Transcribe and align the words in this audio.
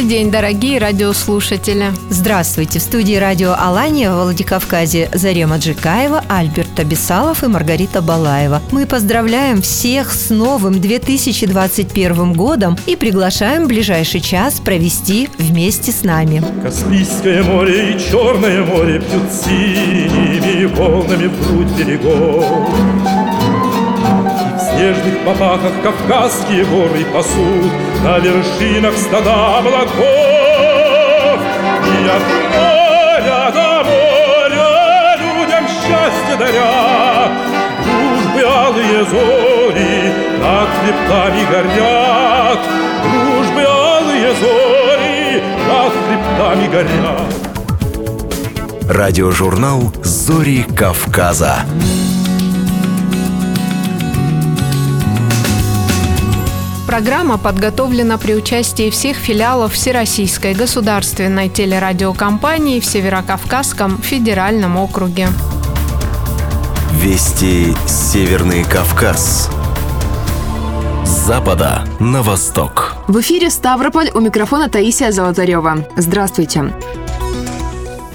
Добрый 0.00 0.16
день, 0.16 0.30
дорогие 0.30 0.78
радиослушатели. 0.78 1.92
Здравствуйте! 2.08 2.78
В 2.78 2.82
студии 2.82 3.16
радио 3.16 3.52
Алания 3.52 4.10
в 4.10 4.14
Владикавказе 4.14 5.10
Зарема 5.12 5.58
Джикаева, 5.58 6.24
Альберт 6.26 6.74
Табисалов 6.74 7.44
и 7.44 7.48
Маргарита 7.48 8.00
Балаева. 8.00 8.62
Мы 8.72 8.86
поздравляем 8.86 9.60
всех 9.60 10.10
с 10.14 10.30
новым 10.30 10.80
2021 10.80 12.32
годом 12.32 12.78
и 12.86 12.96
приглашаем 12.96 13.66
ближайший 13.66 14.22
час 14.22 14.58
провести 14.58 15.28
вместе 15.36 15.92
с 15.92 16.02
нами. 16.02 16.42
Каспийское 16.62 17.42
море 17.42 17.92
и 17.92 17.98
Черное 17.98 18.64
море 18.64 19.00
пьют 19.00 19.30
синими 19.30 20.64
волнами 20.64 21.26
вглубь 21.26 21.76
берегов. 21.76 23.69
Снежных 24.80 25.16
попахах 25.26 25.74
Кавказские 25.82 26.64
горы 26.64 27.04
пасут 27.12 27.70
на 28.02 28.18
вершинах 28.18 28.96
стада 28.96 29.58
облаков. 29.58 29.90
И 31.84 32.08
от 32.08 32.22
моря 32.54 33.50
до 33.52 33.84
моря 33.84 35.16
людям 35.18 35.64
счастье 35.68 36.34
даря, 36.38 37.28
дружбы 37.84 38.42
алые 38.42 39.04
зори 39.04 40.14
над 40.40 40.68
хребтами 40.80 41.42
горят, 41.50 42.60
дружбы 43.02 43.62
алые 43.68 44.32
зори 44.40 45.42
над 45.68 45.92
хребтами 45.92 46.66
горят. 46.72 47.28
Радиожурнал 48.88 49.92
«Зори 50.02 50.62
Кавказа». 50.74 51.66
Программа 56.90 57.38
подготовлена 57.38 58.18
при 58.18 58.34
участии 58.34 58.90
всех 58.90 59.16
филиалов 59.16 59.74
Всероссийской 59.74 60.54
государственной 60.54 61.48
телерадиокомпании 61.48 62.80
в 62.80 62.84
Северокавказском 62.84 63.98
федеральном 63.98 64.76
округе. 64.76 65.28
Вести 66.94 67.76
Северный 67.86 68.64
Кавказ. 68.64 69.48
С 71.04 71.10
запада 71.10 71.84
на 72.00 72.22
восток. 72.22 72.96
В 73.06 73.20
эфире 73.20 73.50
Ставрополь 73.50 74.10
у 74.12 74.18
микрофона 74.18 74.68
Таисия 74.68 75.12
Золотарева. 75.12 75.86
Здравствуйте. 75.96 76.72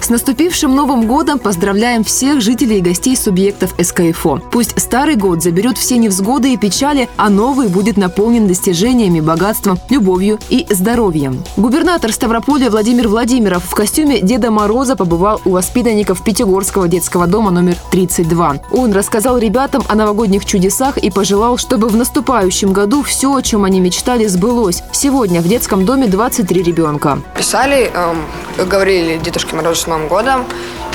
С 0.00 0.08
наступившим 0.08 0.74
Новым 0.74 1.06
годом 1.06 1.38
поздравляем 1.38 2.04
всех 2.04 2.40
жителей 2.40 2.78
и 2.78 2.80
гостей 2.80 3.16
субъектов 3.16 3.74
СКФО. 3.80 4.40
Пусть 4.52 4.78
старый 4.80 5.16
год 5.16 5.42
заберет 5.42 5.78
все 5.78 5.96
невзгоды 5.96 6.52
и 6.52 6.56
печали, 6.56 7.08
а 7.16 7.28
новый 7.28 7.68
будет 7.68 7.96
наполнен 7.96 8.46
достижениями, 8.46 9.20
богатством, 9.20 9.78
любовью 9.90 10.38
и 10.48 10.66
здоровьем. 10.70 11.42
Губернатор 11.56 12.12
Ставрополя 12.12 12.70
Владимир 12.70 13.08
Владимиров 13.08 13.64
в 13.64 13.74
костюме 13.74 14.20
Деда 14.20 14.50
Мороза 14.50 14.96
побывал 14.96 15.40
у 15.44 15.50
воспитанников 15.50 16.22
Пятигорского 16.22 16.88
детского 16.88 17.26
дома 17.26 17.50
номер 17.50 17.76
32. 17.90 18.60
Он 18.70 18.92
рассказал 18.92 19.38
ребятам 19.38 19.82
о 19.88 19.94
новогодних 19.94 20.44
чудесах 20.44 20.98
и 20.98 21.10
пожелал, 21.10 21.56
чтобы 21.56 21.88
в 21.88 21.96
наступающем 21.96 22.72
году 22.72 23.02
все, 23.02 23.34
о 23.34 23.42
чем 23.42 23.64
они 23.64 23.80
мечтали, 23.80 24.26
сбылось. 24.26 24.82
Сегодня 24.92 25.40
в 25.40 25.48
детском 25.48 25.84
доме 25.84 26.06
23 26.06 26.62
ребенка. 26.62 27.20
Писали, 27.36 27.90
эм, 27.92 28.66
говорили 28.68 29.18
Дедушке 29.18 29.56
Морозу 29.56 29.85
с 29.86 29.88
Новым 29.88 30.08
годом 30.08 30.44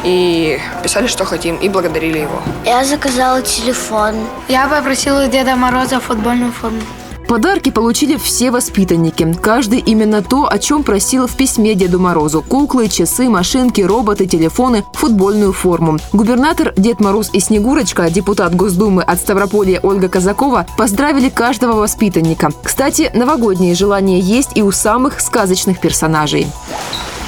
и 0.03 0.59
писали, 0.83 1.07
что 1.07 1.23
хотим, 1.25 1.55
и 1.55 1.69
благодарили 1.69 2.19
его. 2.19 2.41
Я 2.65 2.83
заказала 2.83 3.41
телефон. 3.41 4.15
Я 4.49 4.67
попросила 4.67 5.27
Деда 5.27 5.55
Мороза 5.55 5.99
футбольную 5.99 6.51
форму. 6.51 6.81
Подарки 7.27 7.71
получили 7.71 8.17
все 8.17 8.51
воспитанники. 8.51 9.33
Каждый 9.41 9.79
именно 9.79 10.21
то, 10.21 10.51
о 10.51 10.59
чем 10.59 10.83
просил 10.83 11.27
в 11.27 11.37
письме 11.37 11.75
Деду 11.75 11.97
Морозу. 11.97 12.41
Куклы, 12.41 12.89
часы, 12.89 13.29
машинки, 13.29 13.79
роботы, 13.79 14.25
телефоны, 14.25 14.83
футбольную 14.93 15.53
форму. 15.53 15.97
Губернатор 16.11 16.73
Дед 16.75 16.99
Мороз 16.99 17.29
и 17.31 17.39
Снегурочка, 17.39 18.09
депутат 18.09 18.53
Госдумы 18.53 19.03
от 19.03 19.19
Ставрополья 19.19 19.79
Ольга 19.81 20.09
Казакова 20.09 20.65
поздравили 20.77 21.29
каждого 21.29 21.79
воспитанника. 21.79 22.49
Кстати, 22.61 23.09
новогодние 23.13 23.75
желания 23.75 24.19
есть 24.19 24.49
и 24.55 24.61
у 24.61 24.71
самых 24.71 25.21
сказочных 25.21 25.79
персонажей 25.79 26.47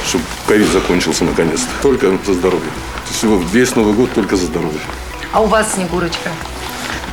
чтобы 0.08 0.24
ковид 0.48 0.68
закончился 0.68 1.24
наконец-то. 1.24 1.70
Только 1.82 2.18
за 2.26 2.34
здоровье. 2.34 2.70
Всего 3.12 3.42
весь 3.52 3.76
Новый 3.76 3.94
год 3.94 4.12
только 4.14 4.36
за 4.36 4.46
здоровье. 4.46 4.80
А 5.32 5.42
у 5.42 5.46
вас, 5.46 5.74
Снегурочка? 5.74 6.30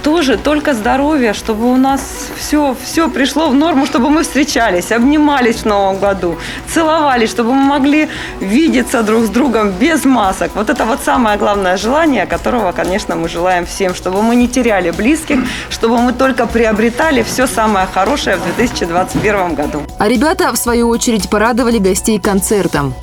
Тоже 0.03 0.39
только 0.39 0.73
здоровье, 0.73 1.35
чтобы 1.35 1.71
у 1.71 1.77
нас 1.77 2.01
все, 2.37 2.75
все 2.83 3.09
пришло 3.09 3.49
в 3.49 3.55
норму, 3.55 3.87
чтобы 3.87 4.11
мы 4.11 4.23
встречались, 4.23 4.93
обнимались 4.93 5.57
в 5.57 5.67
Новом 5.67 5.99
году, 5.99 6.37
целовались, 6.67 7.31
чтобы 7.31 7.53
мы 7.53 7.63
могли 7.63 8.09
видеться 8.41 9.03
друг 9.03 9.25
с 9.25 9.29
другом 9.29 9.71
без 9.71 10.05
масок. 10.05 10.53
Вот 10.55 10.71
это 10.71 10.85
вот 10.85 11.01
самое 11.05 11.37
главное 11.37 11.77
желание, 11.77 12.27
которого, 12.27 12.73
конечно, 12.73 13.15
мы 13.15 13.29
желаем 13.29 13.67
всем, 13.67 13.95
чтобы 13.95 14.23
мы 14.23 14.37
не 14.37 14.49
теряли 14.49 14.91
близких, 14.91 15.41
чтобы 15.69 15.99
мы 15.99 16.13
только 16.13 16.47
приобретали 16.47 17.23
все 17.23 17.47
самое 17.47 17.87
хорошее 17.87 18.37
в 18.37 18.45
2021 18.57 19.55
году. 19.55 19.83
А 19.99 20.09
ребята, 20.09 20.51
в 20.53 20.57
свою 20.57 20.89
очередь, 20.89 21.29
порадовали 21.29 21.79
гостей 21.79 22.19
концертом. 22.19 22.95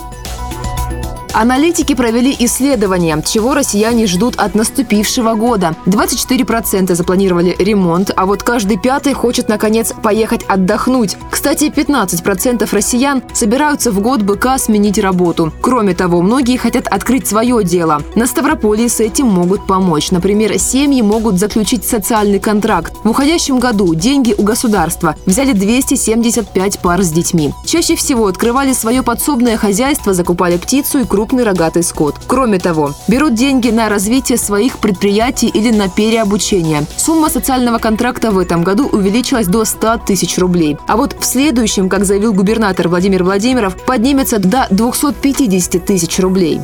Аналитики 1.39 1.93
провели 1.93 2.35
исследование, 2.39 3.21
чего 3.23 3.53
россияне 3.53 4.07
ждут 4.07 4.37
от 4.37 4.55
наступившего 4.55 5.35
года. 5.35 5.75
24% 5.85 6.95
запланировали 6.95 7.55
ремонт, 7.59 8.09
а 8.15 8.25
вот 8.25 8.41
каждый 8.41 8.79
пятый 8.79 9.13
хочет, 9.13 9.47
наконец, 9.47 9.93
поехать 10.01 10.43
отдохнуть. 10.47 11.15
Кстати, 11.29 11.65
15% 11.65 12.67
россиян 12.71 13.21
собираются 13.35 13.91
в 13.91 13.99
год 13.99 14.23
быка 14.23 14.57
сменить 14.57 14.97
работу. 14.97 15.53
Кроме 15.61 15.93
того, 15.93 16.23
многие 16.23 16.57
хотят 16.57 16.87
открыть 16.87 17.27
свое 17.27 17.63
дело. 17.63 18.01
На 18.15 18.25
Ставрополье 18.25 18.89
с 18.89 18.99
этим 18.99 19.27
могут 19.27 19.67
помочь. 19.67 20.09
Например, 20.09 20.57
семьи 20.57 21.03
могут 21.03 21.37
заключить 21.37 21.85
социальный 21.85 22.39
контракт. 22.39 22.93
В 23.03 23.11
уходящем 23.11 23.59
году 23.59 23.93
деньги 23.93 24.33
у 24.35 24.41
государства 24.41 25.15
взяли 25.27 25.51
275 25.51 26.79
пар 26.79 27.03
с 27.03 27.11
детьми. 27.11 27.53
Чаще 27.63 27.95
всего 27.95 28.25
открывали 28.25 28.73
свое 28.73 29.03
подсобное 29.03 29.55
хозяйство, 29.55 30.15
закупали 30.15 30.57
птицу 30.57 31.01
и 31.01 31.03
крупные 31.05 31.26
крупный 31.27 31.43
рогатый 31.43 31.83
скот. 31.83 32.15
Кроме 32.25 32.57
того, 32.57 32.93
берут 33.09 33.33
деньги 33.33 33.69
на 33.69 33.89
развитие 33.89 34.37
своих 34.37 34.79
предприятий 34.79 35.47
или 35.47 35.71
на 35.71 35.89
переобучение. 35.89 36.85
Сумма 36.95 37.29
социального 37.29 37.79
контракта 37.79 38.31
в 38.31 38.37
этом 38.37 38.63
году 38.63 38.87
увеличилась 38.87 39.47
до 39.47 39.65
100 39.65 39.97
тысяч 40.07 40.37
рублей. 40.37 40.77
А 40.87 40.95
вот 40.95 41.17
в 41.19 41.25
следующем, 41.25 41.89
как 41.89 42.05
заявил 42.05 42.33
губернатор 42.33 42.87
Владимир 42.87 43.23
Владимиров, 43.23 43.75
поднимется 43.85 44.39
до 44.39 44.67
250 44.69 45.85
тысяч 45.85 46.17
рублей. 46.19 46.61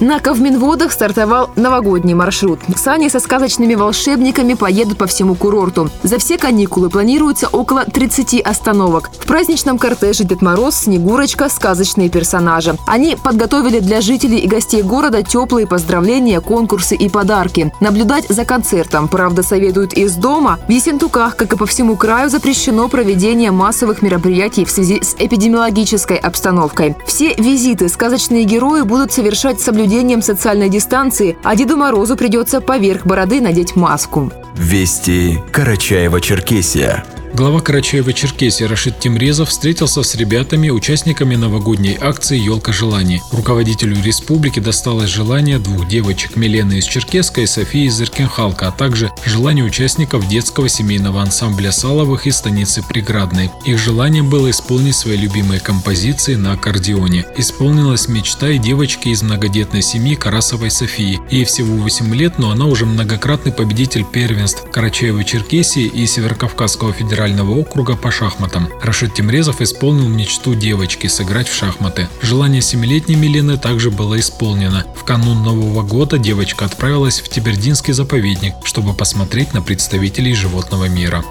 На 0.00 0.20
Ковминводах 0.20 0.92
стартовал 0.92 1.50
новогодний 1.56 2.14
маршрут. 2.14 2.60
Сани 2.76 3.08
со 3.08 3.18
сказочными 3.18 3.74
волшебниками 3.74 4.54
поедут 4.54 4.96
по 4.96 5.06
всему 5.06 5.34
курорту. 5.34 5.90
За 6.04 6.18
все 6.18 6.38
каникулы 6.38 6.88
планируется 6.88 7.48
около 7.48 7.84
30 7.84 8.40
остановок. 8.40 9.10
В 9.12 9.26
праздничном 9.26 9.76
кортеже 9.76 10.22
Дед 10.22 10.40
Мороз, 10.40 10.76
Снегурочка, 10.76 11.48
сказочные 11.48 12.10
персонажи. 12.10 12.76
Они 12.86 13.16
подготовили 13.16 13.80
для 13.80 14.00
жителей 14.00 14.38
и 14.38 14.46
гостей 14.46 14.82
города 14.82 15.24
теплые 15.24 15.66
поздравления, 15.66 16.40
конкурсы 16.40 16.94
и 16.94 17.08
подарки. 17.08 17.72
Наблюдать 17.80 18.26
за 18.28 18.44
концертом, 18.44 19.08
правда, 19.08 19.42
советуют 19.42 19.94
из 19.94 20.14
дома. 20.14 20.60
В 20.68 20.70
Ессентуках, 20.70 21.34
как 21.34 21.54
и 21.54 21.56
по 21.56 21.66
всему 21.66 21.96
краю, 21.96 22.30
запрещено 22.30 22.88
проведение 22.88 23.50
массовых 23.50 24.00
мероприятий 24.02 24.64
в 24.64 24.70
связи 24.70 25.02
с 25.02 25.16
эпидемиологической 25.18 26.18
обстановкой. 26.18 26.94
Все 27.04 27.34
визиты 27.34 27.88
сказочные 27.88 28.44
герои 28.44 28.82
будут 28.82 29.12
совершать 29.12 29.60
с 29.60 29.64
соблюдением 29.88 30.20
социальной 30.20 30.68
дистанции, 30.68 31.38
а 31.42 31.56
Деду 31.56 31.76
Морозу 31.78 32.14
придется 32.14 32.60
поверх 32.60 33.06
бороды 33.06 33.40
надеть 33.40 33.74
маску. 33.74 34.30
Вести 34.54 35.38
Карачаева-Черкесия. 35.50 37.17
Глава 37.34 37.60
Карачаева-Черкесии 37.60 38.64
Рашид 38.64 38.98
Тимрезов 38.98 39.50
встретился 39.50 40.02
с 40.02 40.14
ребятами, 40.14 40.70
участниками 40.70 41.36
новогодней 41.36 41.96
акции 42.00 42.38
«Елка 42.38 42.72
желаний». 42.72 43.20
Руководителю 43.30 44.02
республики 44.02 44.60
досталось 44.60 45.10
желание 45.10 45.58
двух 45.58 45.86
девочек 45.86 46.36
Милены 46.36 46.78
из 46.78 46.86
Черкеска 46.86 47.42
и 47.42 47.46
Софии 47.46 47.84
из 47.84 48.00
Иркенхалка, 48.00 48.68
а 48.68 48.72
также 48.72 49.12
желание 49.24 49.64
участников 49.64 50.26
детского 50.26 50.68
семейного 50.68 51.20
ансамбля 51.20 51.70
Саловых 51.70 52.26
из 52.26 52.36
станицы 52.36 52.82
Преградной. 52.82 53.50
Их 53.66 53.78
желанием 53.78 54.30
было 54.30 54.50
исполнить 54.50 54.96
свои 54.96 55.16
любимые 55.16 55.60
композиции 55.60 56.34
на 56.34 56.52
аккордеоне. 56.52 57.26
Исполнилась 57.36 58.08
мечта 58.08 58.48
и 58.48 58.58
девочки 58.58 59.08
из 59.08 59.22
многодетной 59.22 59.82
семьи 59.82 60.14
Карасовой 60.14 60.70
Софии. 60.70 61.20
Ей 61.30 61.44
всего 61.44 61.76
8 61.76 62.14
лет, 62.14 62.38
но 62.38 62.50
она 62.50 62.64
уже 62.64 62.86
многократный 62.86 63.52
победитель 63.52 64.04
первенств 64.04 64.64
Карачаева-Черкесии 64.72 65.86
и 65.86 66.06
Северокавказского 66.06 66.92
федерального 66.92 67.17
округа 67.20 67.96
по 67.96 68.10
шахматам. 68.10 68.68
Рашид 68.80 69.14
Тимрезов 69.14 69.60
исполнил 69.60 70.08
мечту 70.08 70.54
девочки 70.54 71.06
сыграть 71.08 71.48
в 71.48 71.54
шахматы. 71.54 72.08
Желание 72.22 72.62
семилетней 72.62 73.16
Милены 73.16 73.58
также 73.58 73.90
было 73.90 74.18
исполнено. 74.20 74.84
В 74.94 75.04
канун 75.04 75.42
Нового 75.42 75.82
года 75.82 76.18
девочка 76.18 76.64
отправилась 76.64 77.20
в 77.20 77.28
Тибердинский 77.28 77.92
заповедник, 77.92 78.54
чтобы 78.64 78.94
посмотреть 78.94 79.52
на 79.52 79.62
представителей 79.62 80.34
животного 80.34 80.88
мира. 80.88 81.24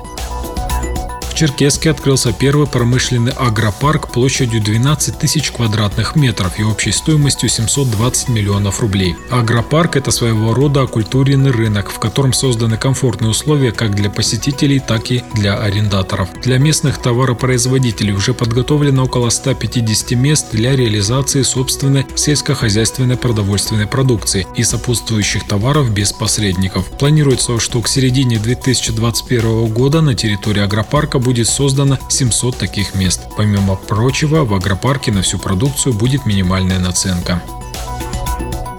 Черкесске 1.38 1.92
открылся 1.92 2.34
первый 2.34 2.66
промышленный 2.66 3.32
агропарк 3.32 4.12
площадью 4.12 4.60
12 4.60 5.20
тысяч 5.20 5.52
квадратных 5.52 6.16
метров 6.16 6.60
и 6.60 6.64
общей 6.64 6.92
стоимостью 6.92 7.48
720 7.48 8.30
миллионов 8.30 8.82
рублей. 8.82 9.16
Агропарк– 9.30 9.96
это 9.98 10.10
своего 10.10 10.56
рода 10.56 10.82
оккультуренный 10.82 11.52
рынок, 11.52 11.92
в 11.92 12.00
котором 12.00 12.34
созданы 12.34 12.78
комфортные 12.78 13.30
условия 13.30 13.72
как 13.72 13.94
для 13.94 14.10
посетителей, 14.10 14.80
так 14.80 15.12
и 15.12 15.22
для 15.36 15.60
арендаторов. 15.60 16.28
Для 16.42 16.58
местных 16.58 16.98
товаропроизводителей 16.98 18.14
уже 18.14 18.34
подготовлено 18.34 19.04
около 19.06 19.30
150 19.30 20.18
мест 20.18 20.48
для 20.54 20.76
реализации 20.76 21.44
собственной 21.44 22.08
сельскохозяйственной 22.16 23.16
продовольственной 23.16 23.86
продукции 23.86 24.48
и 24.56 24.64
сопутствующих 24.64 25.48
товаров 25.48 25.92
без 25.92 26.14
посредников. 26.14 26.88
Планируется, 26.98 27.60
что 27.60 27.80
к 27.84 27.88
середине 27.88 28.40
2021 28.40 29.68
года 29.68 30.02
на 30.02 30.16
территории 30.16 30.64
агропарка 30.64 31.20
будет 31.28 31.50
создано 31.50 32.00
700 32.08 32.56
таких 32.56 32.96
мест. 32.96 33.20
Помимо 33.36 33.76
прочего, 33.76 34.46
в 34.46 34.54
агропарке 34.54 35.12
на 35.12 35.22
всю 35.22 35.38
продукцию 35.38 35.94
будет 35.94 36.26
минимальная 36.26 36.80
наценка. 36.80 37.42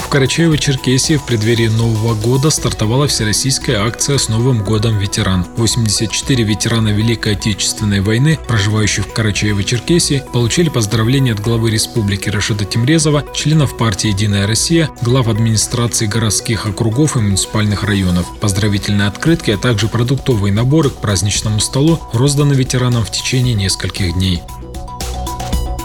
В 0.08 0.10
Карачаево-Черкесии 0.10 1.18
в 1.18 1.26
преддверии 1.26 1.68
Нового 1.68 2.14
года 2.14 2.48
стартовала 2.48 3.06
всероссийская 3.06 3.86
акция 3.86 4.16
с 4.16 4.30
Новым 4.30 4.64
годом 4.64 4.96
ветеран. 4.96 5.44
84 5.58 6.44
ветерана 6.44 6.88
Великой 6.88 7.34
Отечественной 7.34 8.00
войны, 8.00 8.38
проживающих 8.48 9.04
в 9.04 9.12
Карачаево-Черкесии, 9.12 10.22
получили 10.32 10.70
поздравления 10.70 11.32
от 11.32 11.40
главы 11.40 11.70
республики 11.70 12.30
Рашида 12.30 12.64
Тимрезова, 12.64 13.22
членов 13.34 13.76
партии 13.76 14.08
«Единая 14.08 14.46
Россия», 14.46 14.88
глав 15.02 15.28
администрации 15.28 16.06
городских 16.06 16.64
округов 16.64 17.16
и 17.16 17.20
муниципальных 17.20 17.84
районов. 17.84 18.24
Поздравительные 18.40 19.08
открытки, 19.08 19.50
а 19.50 19.58
также 19.58 19.88
продуктовые 19.88 20.54
наборы 20.54 20.88
к 20.88 21.02
праздничному 21.02 21.60
столу 21.60 22.00
розданы 22.14 22.54
ветеранам 22.54 23.04
в 23.04 23.10
течение 23.10 23.52
нескольких 23.52 24.14
дней. 24.14 24.42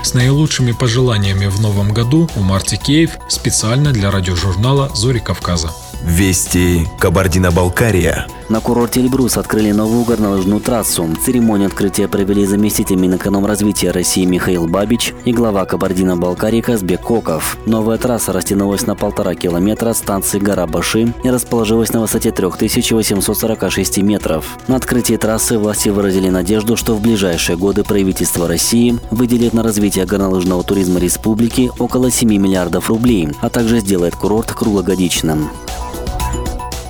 С 0.03 0.13
наилучшими 0.13 0.73
пожеланиями 0.73 1.45
в 1.45 1.61
новом 1.61 1.93
году 1.93 2.29
Умар 2.35 2.61
Тикеев 2.61 3.17
специально 3.29 3.93
для 3.93 4.11
радиожурнала 4.11 4.93
«Зори 4.93 5.19
Кавказа». 5.19 5.71
Вести 6.05 6.85
Кабардино-Балкария. 6.99 8.27
На 8.49 8.59
курорте 8.59 8.99
Эльбрус 8.99 9.37
открыли 9.37 9.71
новую 9.71 10.03
горнолыжную 10.03 10.59
трассу. 10.59 11.07
Церемонию 11.25 11.67
открытия 11.67 12.09
провели 12.09 12.45
заместитель 12.45 12.97
Минэкономразвития 12.97 13.93
России 13.93 14.25
Михаил 14.25 14.67
Бабич 14.67 15.13
и 15.23 15.31
глава 15.31 15.63
Кабардино-Балкарии 15.63 16.59
Казбек 16.59 16.99
Коков. 16.99 17.57
Новая 17.65 17.97
трасса 17.97 18.33
растянулась 18.33 18.85
на 18.85 18.95
полтора 18.95 19.33
километра 19.33 19.91
от 19.91 19.97
станции 19.97 20.39
гора 20.39 20.67
Баши 20.67 21.13
и 21.23 21.29
расположилась 21.29 21.93
на 21.93 22.01
высоте 22.01 22.31
3846 22.31 23.99
метров. 23.99 24.57
На 24.67 24.75
открытии 24.75 25.15
трассы 25.15 25.57
власти 25.57 25.87
выразили 25.87 26.27
надежду, 26.27 26.75
что 26.75 26.95
в 26.95 27.01
ближайшие 27.01 27.57
годы 27.57 27.85
правительство 27.85 28.45
России 28.45 28.99
выделит 29.09 29.53
на 29.53 29.63
развитие 29.63 30.05
горнолыжного 30.05 30.63
туризма 30.63 30.99
республики 30.99 31.71
около 31.79 32.11
7 32.11 32.27
миллиардов 32.27 32.89
рублей, 32.89 33.29
а 33.39 33.49
также 33.49 33.79
сделает 33.79 34.17
курорт 34.17 34.51
круглогодичным. 34.51 35.49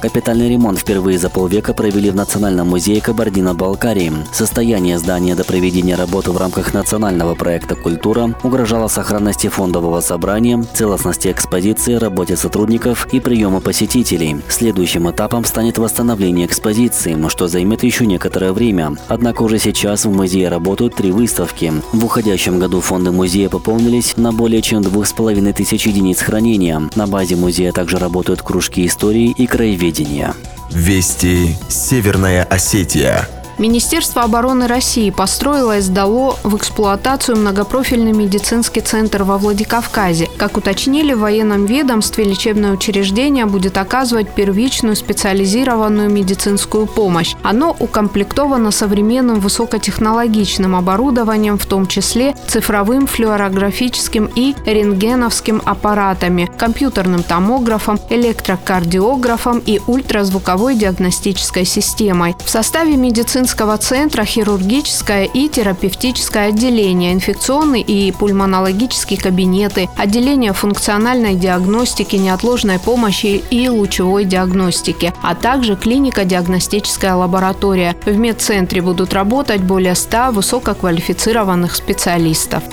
Капитальный 0.03 0.49
ремонт 0.49 0.79
впервые 0.79 1.17
за 1.17 1.29
полвека 1.29 1.73
провели 1.73 2.09
в 2.09 2.15
Национальном 2.15 2.67
музее 2.67 2.99
Кабардино-Балкарии. 2.99 4.11
Состояние 4.33 4.99
здания 4.99 5.33
до 5.33 5.45
проведения 5.45 5.95
работы 5.95 6.31
в 6.31 6.37
рамках 6.37 6.73
национального 6.73 7.35
проекта 7.35 7.75
«Культура» 7.75 8.35
угрожало 8.43 8.89
сохранности 8.89 9.47
фондового 9.47 10.01
собрания, 10.01 10.61
целостности 10.73 11.31
экспозиции, 11.31 11.93
работе 11.93 12.35
сотрудников 12.35 13.07
и 13.13 13.21
приема 13.21 13.61
посетителей. 13.61 14.41
Следующим 14.49 15.09
этапом 15.09 15.45
станет 15.45 15.77
восстановление 15.77 16.47
экспозиции, 16.47 17.17
что 17.29 17.47
займет 17.47 17.83
еще 17.83 18.05
некоторое 18.05 18.51
время. 18.51 18.97
Однако 19.07 19.43
уже 19.43 19.57
сейчас 19.57 20.03
в 20.03 20.11
музее 20.11 20.49
работают 20.49 20.95
три 20.95 21.13
выставки. 21.13 21.71
В 21.93 22.03
уходящем 22.03 22.59
году 22.59 22.81
фонды 22.81 23.13
музея 23.13 23.47
пополнились 23.47 24.17
на 24.17 24.33
более 24.33 24.61
чем 24.61 24.81
двух 24.81 25.07
с 25.07 25.13
половиной 25.13 25.53
тысяч 25.53 25.87
единиц 25.87 26.19
хранения. 26.19 26.89
На 26.95 27.07
базе 27.07 27.37
музея 27.37 27.71
также 27.71 27.97
работают 27.97 28.41
кружки 28.41 28.85
истории 28.85 29.33
и 29.37 29.47
краеведения 29.47 29.92
телевидения. 29.93 30.33
Вести 30.71 31.55
Северная 31.69 32.43
Осетия. 32.43 33.27
Министерство 33.59 34.23
обороны 34.23 34.67
России 34.67 35.11
построило 35.11 35.77
и 35.77 35.81
сдало 35.81 36.37
в 36.43 36.57
эксплуатацию 36.57 37.37
многопрофильный 37.37 38.11
медицинский 38.11 38.81
центр 38.81 39.23
во 39.23 39.37
Владикавказе. 39.37 40.27
Как 40.37 40.57
уточнили 40.57 41.13
в 41.13 41.19
военном 41.19 41.65
ведомстве, 41.65 42.23
лечебное 42.23 42.71
учреждение 42.71 43.45
будет 43.45 43.77
оказывать 43.77 44.29
первичную 44.29 44.95
специализированную 44.95 46.09
медицинскую 46.09 46.87
помощь. 46.87 47.35
Оно 47.43 47.75
укомплектовано 47.79 48.71
современным 48.71 49.39
высокотехнологичным 49.39 50.75
оборудованием, 50.75 51.59
в 51.59 51.65
том 51.67 51.85
числе 51.85 52.35
цифровым 52.47 53.05
флюорографическим 53.05 54.31
и 54.35 54.55
рентгеновским 54.65 55.61
аппаратами, 55.63 56.49
компьютерным 56.57 57.21
томографом, 57.21 57.99
электрокардиографом 58.09 59.61
и 59.63 59.79
ультразвуковой 59.85 60.75
диагностической 60.75 61.65
системой. 61.65 62.35
В 62.43 62.49
составе 62.49 62.95
медицинского 62.95 63.42
медицинского 63.43 63.77
центра 63.77 64.23
хирургическое 64.23 65.25
и 65.25 65.49
терапевтическое 65.49 66.47
отделение, 66.47 67.11
инфекционный 67.11 67.81
и 67.81 68.13
пульмонологические 68.13 69.19
кабинеты, 69.19 69.89
отделение 69.97 70.53
функциональной 70.53 71.35
диагностики, 71.35 72.15
неотложной 72.15 72.79
помощи 72.79 73.43
и 73.49 73.67
лучевой 73.67 74.23
диагностики, 74.23 75.13
а 75.21 75.35
также 75.35 75.75
клинико-диагностическая 75.75 77.15
лаборатория. 77.15 77.97
В 78.05 78.15
медцентре 78.15 78.81
будут 78.81 79.13
работать 79.13 79.61
более 79.61 79.95
100 79.95 80.31
высококвалифицированных 80.31 81.75
специалистов. 81.75 82.63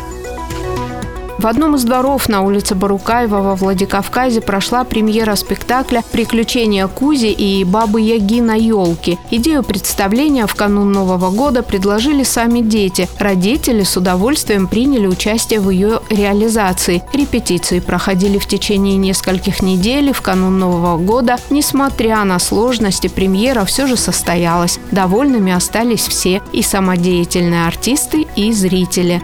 В 1.40 1.46
одном 1.46 1.74
из 1.74 1.84
дворов 1.84 2.28
на 2.28 2.42
улице 2.42 2.74
Барукаева 2.74 3.40
во 3.40 3.56
Владикавказе 3.56 4.42
прошла 4.42 4.84
премьера 4.84 5.34
спектакля 5.36 6.04
«Приключения 6.12 6.86
Кузи 6.86 7.28
и 7.28 7.64
Бабы 7.64 8.02
Яги 8.02 8.42
на 8.42 8.56
елке». 8.56 9.16
Идею 9.30 9.62
представления 9.62 10.46
в 10.46 10.54
канун 10.54 10.92
Нового 10.92 11.30
года 11.30 11.62
предложили 11.62 12.24
сами 12.24 12.60
дети. 12.60 13.08
Родители 13.18 13.84
с 13.84 13.96
удовольствием 13.96 14.66
приняли 14.66 15.06
участие 15.06 15.60
в 15.60 15.70
ее 15.70 16.02
реализации. 16.10 17.02
Репетиции 17.14 17.80
проходили 17.80 18.36
в 18.36 18.46
течение 18.46 18.98
нескольких 18.98 19.62
недель 19.62 20.12
в 20.12 20.20
канун 20.20 20.58
Нового 20.58 20.98
года. 20.98 21.38
Несмотря 21.48 22.22
на 22.24 22.38
сложности, 22.38 23.08
премьера 23.08 23.64
все 23.64 23.86
же 23.86 23.96
состоялась. 23.96 24.78
Довольными 24.90 25.52
остались 25.52 26.06
все– 26.06 26.42
и 26.52 26.60
самодеятельные 26.60 27.66
артисты, 27.66 28.26
и 28.36 28.52
зрители. 28.52 29.22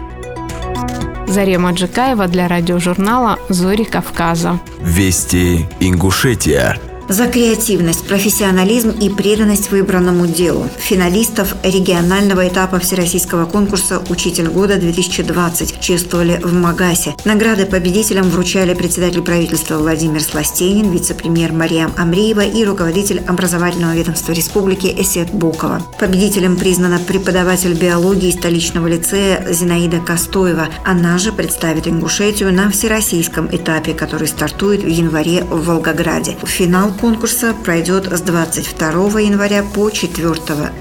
Зарема 1.27 1.71
Джикаева 1.73 2.27
для 2.27 2.47
радиожурнала 2.47 3.37
«Зори 3.49 3.83
Кавказа». 3.83 4.59
Вести 4.79 5.65
Ингушетия. 5.81 6.79
За 7.09 7.27
креативность, 7.27 8.05
профессионализм 8.05 8.89
и 8.89 9.09
преданность 9.09 9.71
выбранному 9.71 10.27
делу. 10.27 10.67
Финалистов 10.77 11.55
регионального 11.63 12.45
этапа 12.45 12.79
Всероссийского 12.79 13.45
конкурса 13.45 14.01
«Учитель 14.09 14.49
года-2020» 14.49 15.79
чествовали 15.79 16.41
в 16.43 16.53
Магасе. 16.53 17.15
Награды 17.23 17.65
победителям 17.65 18.29
вручали 18.29 18.73
председатель 18.73 19.21
правительства 19.21 19.77
Владимир 19.77 20.21
Сластенин, 20.21 20.91
вице-премьер 20.91 21.53
Мариам 21.53 21.93
Амриева 21.95 22.41
и 22.41 22.65
руководитель 22.65 23.21
образовательного 23.25 23.95
ведомства 23.95 24.33
республики 24.33 24.87
Эсет 24.87 25.31
Бокова. 25.31 25.81
Победителем 25.97 26.57
признана 26.57 26.99
преподаватель 26.99 27.73
биологии 27.73 28.31
столичного 28.31 28.87
лицея 28.87 29.47
Зинаида 29.49 29.99
Костоева. 29.99 30.67
Она 30.83 31.17
же 31.19 31.31
представит 31.31 31.87
Ингушетию 31.87 32.51
на 32.51 32.69
всероссийском 32.69 33.47
этапе, 33.49 33.93
который 33.93 34.27
стартует 34.27 34.83
в 34.83 34.87
январе 34.87 35.45
в 35.45 35.67
Волгограде. 35.67 36.35
В 36.43 36.47
финал 36.47 36.91
конкурса 36.97 37.55
пройдет 37.63 38.07
с 38.11 38.21
22 38.21 39.19
января 39.21 39.63
по 39.63 39.89
4 39.89 40.33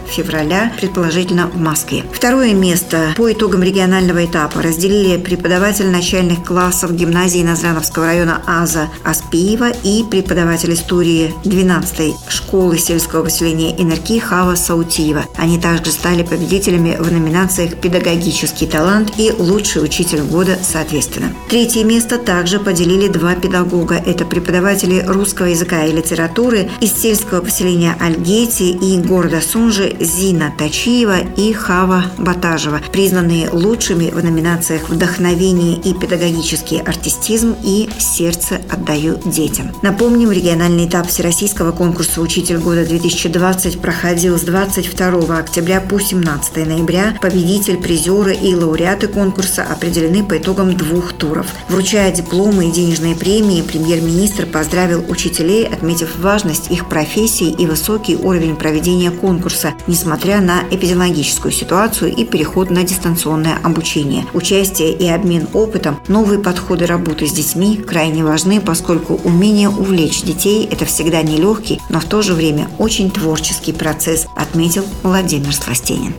февраля, 0.08 0.72
предположительно 0.76 1.46
в 1.46 1.56
Москве. 1.56 2.04
Второе 2.12 2.54
место 2.54 3.14
по 3.16 3.32
итогам 3.32 3.62
регионального 3.62 4.24
этапа 4.24 4.62
разделили 4.62 5.16
преподаватель 5.16 5.88
начальных 5.88 6.44
классов 6.44 6.92
гимназии 6.92 7.42
Назрановского 7.42 8.06
района 8.06 8.42
Аза 8.46 8.88
Аспиева 9.04 9.70
и 9.84 10.04
преподаватель 10.04 10.72
истории 10.74 11.34
12-й 11.44 12.14
школы 12.28 12.78
сельского 12.78 13.24
поселения 13.24 13.80
Инерки 13.80 14.18
Хава 14.18 14.54
Саутиева. 14.54 15.24
Они 15.36 15.58
также 15.58 15.92
стали 15.92 16.22
победителями 16.22 16.96
в 16.98 17.12
номинациях 17.12 17.76
«Педагогический 17.76 18.66
талант» 18.66 19.12
и 19.18 19.32
«Лучший 19.32 19.84
учитель 19.84 20.22
года» 20.22 20.58
соответственно. 20.62 21.32
Третье 21.48 21.84
место 21.84 22.18
также 22.18 22.58
поделили 22.58 23.08
два 23.08 23.34
педагога. 23.34 23.94
Это 23.94 24.24
преподаватели 24.24 25.04
русского 25.06 25.46
языка 25.46 25.84
и 25.84 25.92
литературы 26.06 26.70
из 26.80 26.92
сельского 26.92 27.40
поселения 27.40 27.96
Альгети 28.00 28.70
и 28.70 28.98
города 29.00 29.40
Сунжи 29.40 29.96
Зина 29.98 30.52
Тачиева 30.56 31.18
и 31.36 31.52
Хава 31.52 32.04
Батажева, 32.16 32.80
признанные 32.92 33.50
лучшими 33.50 34.10
в 34.10 34.22
номинациях 34.22 34.88
«Вдохновение 34.88 35.76
и 35.76 35.92
педагогический 35.94 36.78
артистизм» 36.78 37.56
и 37.64 37.88
«Сердце 37.98 38.60
отдаю 38.70 39.18
детям». 39.24 39.72
Напомним, 39.82 40.30
региональный 40.30 40.86
этап 40.86 41.08
Всероссийского 41.08 41.72
конкурса 41.72 42.20
«Учитель 42.20 42.58
года-2020» 42.58 43.80
проходил 43.80 44.38
с 44.38 44.42
22 44.42 45.38
октября 45.38 45.80
по 45.80 45.98
17 45.98 46.56
ноября. 46.66 47.16
Победитель, 47.20 47.78
призеры 47.78 48.34
и 48.34 48.54
лауреаты 48.54 49.08
конкурса 49.08 49.64
определены 49.64 50.24
по 50.24 50.38
итогам 50.38 50.76
двух 50.76 51.14
туров. 51.14 51.48
Вручая 51.68 52.12
дипломы 52.12 52.68
и 52.68 52.70
денежные 52.70 53.16
премии, 53.16 53.62
премьер-министр 53.62 54.46
поздравил 54.46 55.04
учителей, 55.08 55.68
отметив 55.96 56.18
важность 56.18 56.70
их 56.70 56.88
профессии 56.88 57.48
и 57.48 57.66
высокий 57.66 58.16
уровень 58.16 58.56
проведения 58.56 59.10
конкурса, 59.10 59.72
несмотря 59.86 60.42
на 60.42 60.62
эпидемиологическую 60.70 61.50
ситуацию 61.50 62.14
и 62.14 62.24
переход 62.24 62.70
на 62.70 62.82
дистанционное 62.82 63.58
обучение. 63.62 64.26
Участие 64.34 64.92
и 64.92 65.08
обмен 65.08 65.48
опытом, 65.54 65.98
новые 66.08 66.38
подходы 66.38 66.84
работы 66.84 67.26
с 67.26 67.32
детьми 67.32 67.78
крайне 67.78 68.22
важны, 68.22 68.60
поскольку 68.60 69.14
умение 69.24 69.70
увлечь 69.70 70.22
детей– 70.22 70.68
это 70.70 70.84
всегда 70.84 71.22
нелегкий, 71.22 71.80
но 71.88 72.00
в 72.00 72.04
то 72.04 72.20
же 72.20 72.34
время 72.34 72.68
очень 72.78 73.10
творческий 73.10 73.72
процесс, 73.72 74.26
отметил 74.36 74.84
Владимир 75.02 75.54
Сластенин. 75.54 76.14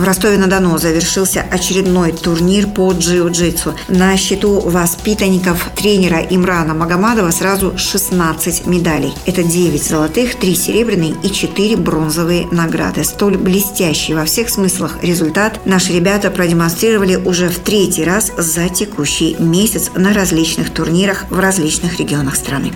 В 0.00 0.04
Ростове-на-Дону 0.04 0.78
завершился 0.78 1.42
очередной 1.42 2.12
турнир 2.12 2.66
по 2.66 2.90
джиу-джитсу. 2.90 3.74
На 3.88 4.16
счету 4.16 4.58
воспитанников 4.60 5.68
тренера 5.76 6.22
Имрана 6.22 6.72
Магомадова 6.72 7.30
сразу 7.32 7.76
16 7.76 8.66
медалей. 8.66 9.12
Это 9.26 9.42
9 9.42 9.84
золотых, 9.84 10.36
3 10.36 10.54
серебряные 10.54 11.16
и 11.22 11.30
4 11.30 11.76
бронзовые 11.76 12.46
награды. 12.50 13.04
Столь 13.04 13.36
блестящий 13.36 14.14
во 14.14 14.24
всех 14.24 14.48
смыслах 14.48 14.96
результат 15.02 15.66
наши 15.66 15.92
ребята 15.92 16.30
продемонстрировали 16.30 17.16
уже 17.16 17.50
в 17.50 17.58
третий 17.58 18.04
раз 18.04 18.32
за 18.38 18.70
текущий 18.70 19.36
месяц 19.38 19.90
на 19.94 20.14
различных 20.14 20.72
турнирах 20.72 21.26
в 21.28 21.38
различных 21.38 22.00
регионах 22.00 22.36
страны. 22.36 22.72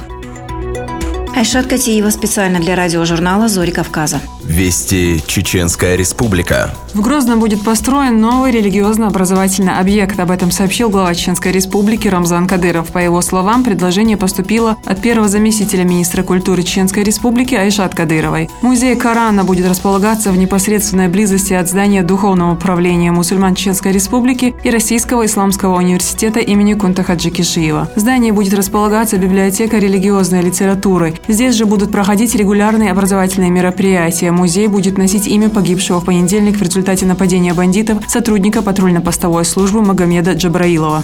Айшат 1.36 1.66
Катиева 1.66 2.10
специально 2.10 2.60
для 2.60 2.76
радиожурнала 2.76 3.48
«Зори 3.48 3.72
Кавказа». 3.72 4.20
Вести 4.44 5.20
Чеченская 5.26 5.96
Республика. 5.96 6.72
В 6.92 7.00
Грозном 7.00 7.40
будет 7.40 7.64
построен 7.64 8.20
новый 8.20 8.52
религиозно-образовательный 8.52 9.76
объект. 9.76 10.20
Об 10.20 10.30
этом 10.30 10.52
сообщил 10.52 10.90
глава 10.90 11.12
Чеченской 11.14 11.50
Республики 11.50 12.06
Рамзан 12.06 12.46
Кадыров. 12.46 12.92
По 12.92 12.98
его 12.98 13.20
словам, 13.20 13.64
предложение 13.64 14.16
поступило 14.16 14.76
от 14.84 15.00
первого 15.00 15.28
заместителя 15.28 15.82
министра 15.82 16.22
культуры 16.22 16.62
Чеченской 16.62 17.02
Республики 17.02 17.56
Айшат 17.56 17.96
Кадыровой. 17.96 18.48
Музей 18.62 18.94
Корана 18.94 19.42
будет 19.42 19.68
располагаться 19.68 20.30
в 20.30 20.36
непосредственной 20.36 21.08
близости 21.08 21.54
от 21.54 21.68
здания 21.68 22.04
Духовного 22.04 22.52
управления 22.52 23.10
мусульман 23.10 23.56
Чеченской 23.56 23.90
Республики 23.90 24.54
и 24.62 24.70
Российского 24.70 25.26
исламского 25.26 25.78
университета 25.78 26.38
имени 26.38 26.74
Кунтахаджи 26.74 27.30
Кишиева. 27.30 27.90
В 27.96 27.98
здании 27.98 28.30
будет 28.30 28.54
располагаться 28.54 29.16
библиотека 29.16 29.78
религиозной 29.78 30.42
литературы. 30.42 31.14
Здесь 31.28 31.54
же 31.54 31.64
будут 31.64 31.90
проходить 31.90 32.34
регулярные 32.34 32.90
образовательные 32.90 33.50
мероприятия 33.50 34.30
музей 34.30 34.68
будет 34.68 34.98
носить 34.98 35.26
имя 35.26 35.48
погибшего 35.48 36.00
в 36.00 36.04
понедельник 36.04 36.56
в 36.56 36.62
результате 36.62 37.06
нападения 37.06 37.54
бандитов 37.54 37.98
сотрудника 38.08 38.60
патрульно-постовой 38.60 39.44
службы 39.44 39.82
Магомеда 39.82 40.32
Джабраилова. 40.32 41.02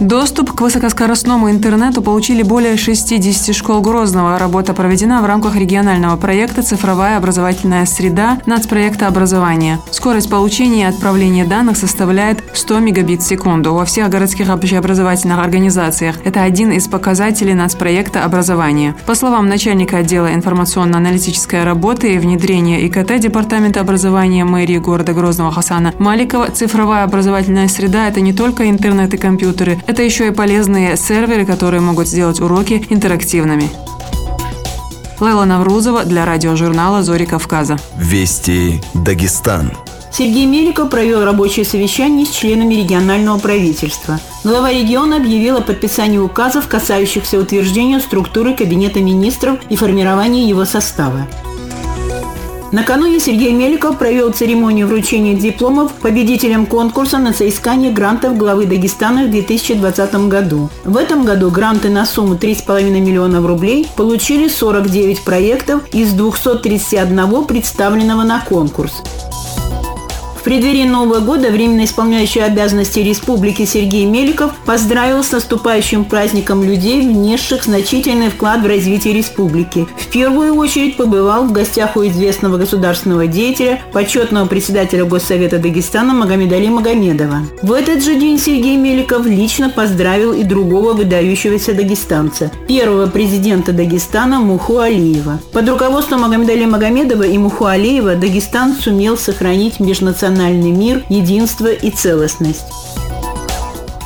Доступ 0.00 0.52
к 0.52 0.60
высокоскоростному 0.60 1.50
интернету 1.50 2.02
получили 2.02 2.42
более 2.42 2.76
60 2.76 3.54
школ 3.54 3.80
Грозного. 3.80 4.38
Работа 4.38 4.74
проведена 4.74 5.22
в 5.22 5.24
рамках 5.24 5.54
регионального 5.54 6.16
проекта 6.16 6.62
«Цифровая 6.62 7.16
образовательная 7.16 7.86
среда» 7.86 8.40
нацпроекта 8.44 9.06
образования. 9.06 9.78
Скорость 9.92 10.28
получения 10.28 10.82
и 10.82 10.88
отправления 10.88 11.44
данных 11.44 11.76
составляет 11.76 12.42
100 12.54 12.80
мегабит 12.80 13.22
в 13.22 13.26
секунду 13.26 13.72
во 13.72 13.84
всех 13.84 14.10
городских 14.10 14.48
общеобразовательных 14.52 15.38
организациях. 15.38 16.16
Это 16.24 16.42
один 16.42 16.72
из 16.72 16.88
показателей 16.88 17.54
нацпроекта 17.54 18.24
образования. 18.24 18.96
По 19.06 19.14
словам 19.14 19.48
начальника 19.48 19.98
отдела 19.98 20.34
информационно-аналитической 20.34 21.62
работы 21.62 22.14
и 22.14 22.18
внедрения 22.18 22.84
ИКТ 22.88 23.20
Департамента 23.20 23.80
образования 23.80 24.44
мэрии 24.44 24.78
города 24.78 25.12
Грозного 25.12 25.52
Хасана 25.52 25.94
Маликова, 26.00 26.50
цифровая 26.50 27.04
образовательная 27.04 27.68
среда– 27.68 28.08
это 28.08 28.20
не 28.20 28.32
только 28.32 28.68
интернет 28.68 29.14
и 29.14 29.18
компьютеры, 29.18 29.78
это 29.86 30.02
еще 30.02 30.28
и 30.28 30.30
полезные 30.30 30.96
серверы, 30.96 31.44
которые 31.44 31.80
могут 31.80 32.08
сделать 32.08 32.40
уроки 32.40 32.86
интерактивными. 32.90 33.70
Лейла 35.20 35.44
Наврузова 35.44 36.04
для 36.04 36.24
радиожурнала 36.24 37.02
«Зори 37.02 37.24
Кавказа». 37.24 37.76
Вести 37.96 38.80
Дагестан. 38.94 39.72
Сергей 40.12 40.46
Меликов 40.46 40.90
провел 40.90 41.24
рабочее 41.24 41.64
совещание 41.64 42.24
с 42.24 42.30
членами 42.30 42.74
регионального 42.74 43.38
правительства. 43.38 44.20
Глава 44.44 44.70
региона 44.70 45.16
объявил 45.16 45.56
о 45.56 45.60
подписании 45.60 46.18
указов, 46.18 46.68
касающихся 46.68 47.38
утверждения 47.38 47.98
структуры 47.98 48.54
Кабинета 48.54 49.00
министров 49.00 49.58
и 49.70 49.76
формирования 49.76 50.48
его 50.48 50.64
состава. 50.64 51.26
Накануне 52.72 53.20
Сергей 53.20 53.52
Меликов 53.52 53.98
провел 53.98 54.32
церемонию 54.32 54.86
вручения 54.86 55.34
дипломов 55.34 55.92
победителям 55.92 56.66
конкурса 56.66 57.18
на 57.18 57.32
соискание 57.32 57.92
грантов 57.92 58.36
главы 58.36 58.66
Дагестана 58.66 59.24
в 59.24 59.30
2020 59.30 60.14
году. 60.28 60.70
В 60.84 60.96
этом 60.96 61.24
году 61.24 61.50
гранты 61.50 61.88
на 61.88 62.04
сумму 62.06 62.34
3,5 62.34 62.90
миллионов 62.90 63.46
рублей 63.46 63.86
получили 63.96 64.48
49 64.48 65.24
проектов 65.24 65.82
из 65.92 66.12
231 66.12 67.44
представленного 67.44 68.22
на 68.22 68.40
конкурс 68.40 69.02
преддверии 70.44 70.84
Нового 70.84 71.20
года 71.20 71.48
временно 71.48 71.84
исполняющий 71.84 72.40
обязанности 72.40 73.00
республики 73.00 73.64
Сергей 73.64 74.04
Меликов 74.04 74.52
поздравил 74.66 75.24
с 75.24 75.32
наступающим 75.32 76.04
праздником 76.04 76.62
людей, 76.62 77.00
внесших 77.00 77.64
значительный 77.64 78.28
вклад 78.28 78.60
в 78.60 78.66
развитие 78.66 79.14
республики. 79.14 79.88
В 79.98 80.06
первую 80.08 80.54
очередь 80.54 80.96
побывал 80.96 81.46
в 81.46 81.52
гостях 81.52 81.96
у 81.96 82.06
известного 82.06 82.58
государственного 82.58 83.26
деятеля, 83.26 83.80
почетного 83.92 84.46
председателя 84.46 85.06
Госсовета 85.06 85.58
Дагестана 85.58 86.12
Магомедали 86.12 86.68
Магомедова. 86.68 87.38
В 87.62 87.72
этот 87.72 88.04
же 88.04 88.14
день 88.14 88.38
Сергей 88.38 88.76
Меликов 88.76 89.24
лично 89.24 89.70
поздравил 89.70 90.34
и 90.34 90.44
другого 90.44 90.92
выдающегося 90.92 91.72
дагестанца, 91.72 92.50
первого 92.68 93.06
президента 93.06 93.72
Дагестана 93.72 94.40
Муху 94.40 94.78
Алиева. 94.78 95.40
Под 95.52 95.68
руководством 95.68 96.20
Магомедали 96.20 96.66
Магомедова 96.66 97.22
и 97.22 97.38
Муху 97.38 97.64
Алиева 97.64 98.14
Дагестан 98.14 98.74
сумел 98.74 99.16
сохранить 99.16 99.80
межнациональный 99.80 100.33
национальный 100.34 100.72
мир, 100.72 101.04
единство 101.08 101.68
и 101.68 101.90
целостность. 101.90 102.66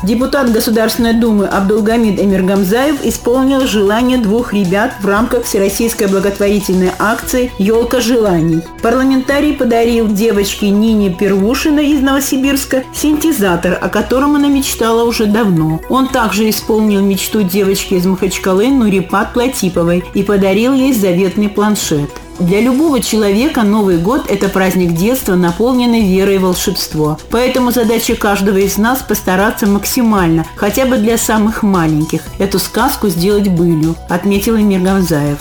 Депутат 0.04 0.52
Государственной 0.52 1.12
Думы 1.12 1.46
Абдулгамид 1.46 2.20
Эмиргамзаев 2.20 3.04
исполнил 3.04 3.66
желание 3.66 4.16
двух 4.16 4.52
ребят 4.52 4.92
в 5.00 5.06
рамках 5.06 5.42
Всероссийской 5.42 6.06
благотворительной 6.06 6.92
акции 7.00 7.50
«Елка 7.58 8.00
желаний». 8.00 8.60
Парламентарий 8.80 9.54
подарил 9.54 10.06
девочке 10.06 10.70
Нине 10.70 11.10
Первушиной 11.10 11.88
из 11.88 12.00
Новосибирска 12.00 12.84
синтезатор, 12.94 13.76
о 13.80 13.88
котором 13.88 14.36
она 14.36 14.46
мечтала 14.46 15.02
уже 15.02 15.26
давно. 15.26 15.80
Он 15.88 16.06
также 16.06 16.48
исполнил 16.48 17.00
мечту 17.00 17.42
девочки 17.42 17.94
из 17.94 18.06
Махачкалы 18.06 18.68
Нурипат 18.68 19.32
Платиповой 19.32 20.04
и 20.14 20.22
подарил 20.22 20.74
ей 20.74 20.92
заветный 20.92 21.48
планшет– 21.48 22.10
для 22.38 22.60
любого 22.60 23.00
человека 23.00 23.62
Новый 23.62 23.98
год– 23.98 24.26
это 24.28 24.48
праздник 24.48 24.94
детства, 24.94 25.34
наполненный 25.34 26.08
верой 26.08 26.36
и 26.36 26.38
волшебство. 26.38 27.18
Поэтому 27.30 27.72
задача 27.72 28.14
каждого 28.14 28.58
из 28.58 28.78
нас– 28.78 29.02
постараться 29.08 29.66
максимально, 29.66 30.46
хотя 30.56 30.86
бы 30.86 30.98
для 30.98 31.18
самых 31.18 31.62
маленьких, 31.62 32.20
эту 32.38 32.58
сказку 32.58 33.08
сделать 33.08 33.48
былью, 33.48 33.96
отметил 34.08 34.56
Эмир 34.56 34.80
Гамзаев. 34.80 35.38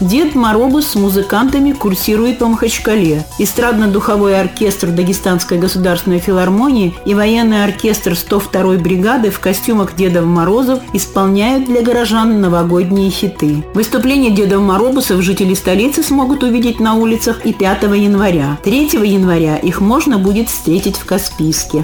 Дед 0.00 0.34
Моробус 0.34 0.88
с 0.88 0.94
музыкантами 0.96 1.72
курсирует 1.72 2.38
по 2.38 2.46
Махачкале. 2.46 3.24
Эстрадно-духовой 3.38 4.40
оркестр 4.40 4.88
Дагестанской 4.88 5.58
государственной 5.58 6.18
филармонии 6.18 6.94
и 7.04 7.14
военный 7.14 7.64
оркестр 7.64 8.12
102-й 8.12 8.78
бригады 8.78 9.30
в 9.30 9.38
костюмах 9.38 9.94
Дедов 9.94 10.24
Морозов 10.24 10.80
исполняют 10.92 11.66
для 11.66 11.82
горожан 11.82 12.40
новогодние 12.40 13.10
хиты. 13.10 13.64
Выступление 13.74 14.32
Дедов 14.32 14.62
Моробусов 14.62 15.22
жители 15.22 15.54
столицы 15.54 16.02
смогут 16.02 16.42
увидеть 16.42 16.80
на 16.80 16.94
улицах 16.94 17.46
и 17.46 17.52
5 17.52 17.82
января. 17.82 18.58
3 18.64 18.88
января 19.04 19.56
их 19.56 19.80
можно 19.80 20.18
будет 20.18 20.48
встретить 20.48 20.96
в 20.96 21.04
Каспийске. 21.04 21.82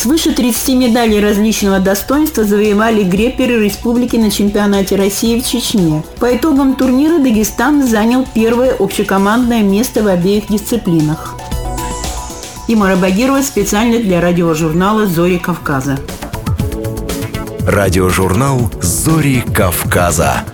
Свыше 0.00 0.32
30 0.32 0.76
медалей 0.76 1.18
различного 1.18 1.80
достоинства 1.80 2.44
завоевали 2.44 3.02
греперы 3.02 3.64
республики 3.64 4.14
на 4.14 4.30
чемпионате 4.30 4.94
России 4.94 5.40
в 5.40 5.44
Чечне. 5.44 6.04
По 6.20 6.36
итогам 6.36 6.76
турнира 6.76 7.18
Дагестан 7.18 7.84
занял 7.84 8.24
первое 8.32 8.76
общекомандное 8.78 9.62
место 9.62 10.04
в 10.04 10.06
обеих 10.06 10.46
дисциплинах. 10.46 11.34
Имара 12.68 12.94
Багирова 12.94 13.42
специально 13.42 13.98
для 13.98 14.20
радиожурнала 14.20 15.08
«Зори 15.08 15.38
Кавказа». 15.38 15.98
Радиожурнал 17.66 18.70
«Зори 18.80 19.40
Кавказа». 19.52 20.44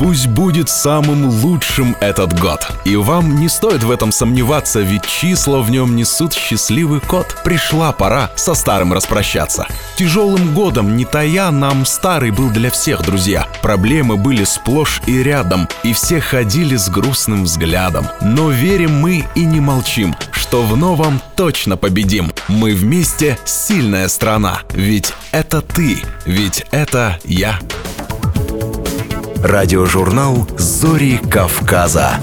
Пусть 0.00 0.28
будет 0.28 0.70
самым 0.70 1.28
лучшим 1.28 1.94
этот 2.00 2.40
год. 2.40 2.66
И 2.86 2.96
вам 2.96 3.38
не 3.38 3.50
стоит 3.50 3.84
в 3.84 3.90
этом 3.90 4.12
сомневаться, 4.12 4.80
ведь 4.80 5.04
числа 5.04 5.60
в 5.60 5.70
нем 5.70 5.94
несут 5.94 6.32
счастливый 6.32 7.00
код. 7.00 7.36
Пришла 7.44 7.92
пора 7.92 8.30
со 8.34 8.54
старым 8.54 8.94
распрощаться. 8.94 9.66
Тяжелым 9.98 10.54
годом, 10.54 10.96
не 10.96 11.04
тая, 11.04 11.50
нам 11.50 11.84
старый 11.84 12.30
был 12.30 12.48
для 12.48 12.70
всех, 12.70 13.04
друзья. 13.04 13.46
Проблемы 13.60 14.16
были 14.16 14.44
сплошь 14.44 15.02
и 15.04 15.22
рядом, 15.22 15.68
и 15.82 15.92
все 15.92 16.18
ходили 16.18 16.76
с 16.76 16.88
грустным 16.88 17.44
взглядом. 17.44 18.06
Но 18.22 18.48
верим 18.48 19.02
мы 19.02 19.26
и 19.34 19.44
не 19.44 19.60
молчим, 19.60 20.16
что 20.32 20.62
в 20.62 20.78
новом 20.78 21.20
точно 21.36 21.76
победим. 21.76 22.32
Мы 22.48 22.74
вместе 22.74 23.38
сильная 23.44 24.08
страна, 24.08 24.60
ведь 24.70 25.12
это 25.30 25.60
ты, 25.60 25.98
ведь 26.24 26.64
это 26.70 27.18
я. 27.24 27.58
Радиожурнал 29.42 30.46
«Зори 30.58 31.16
Кавказа». 31.16 32.20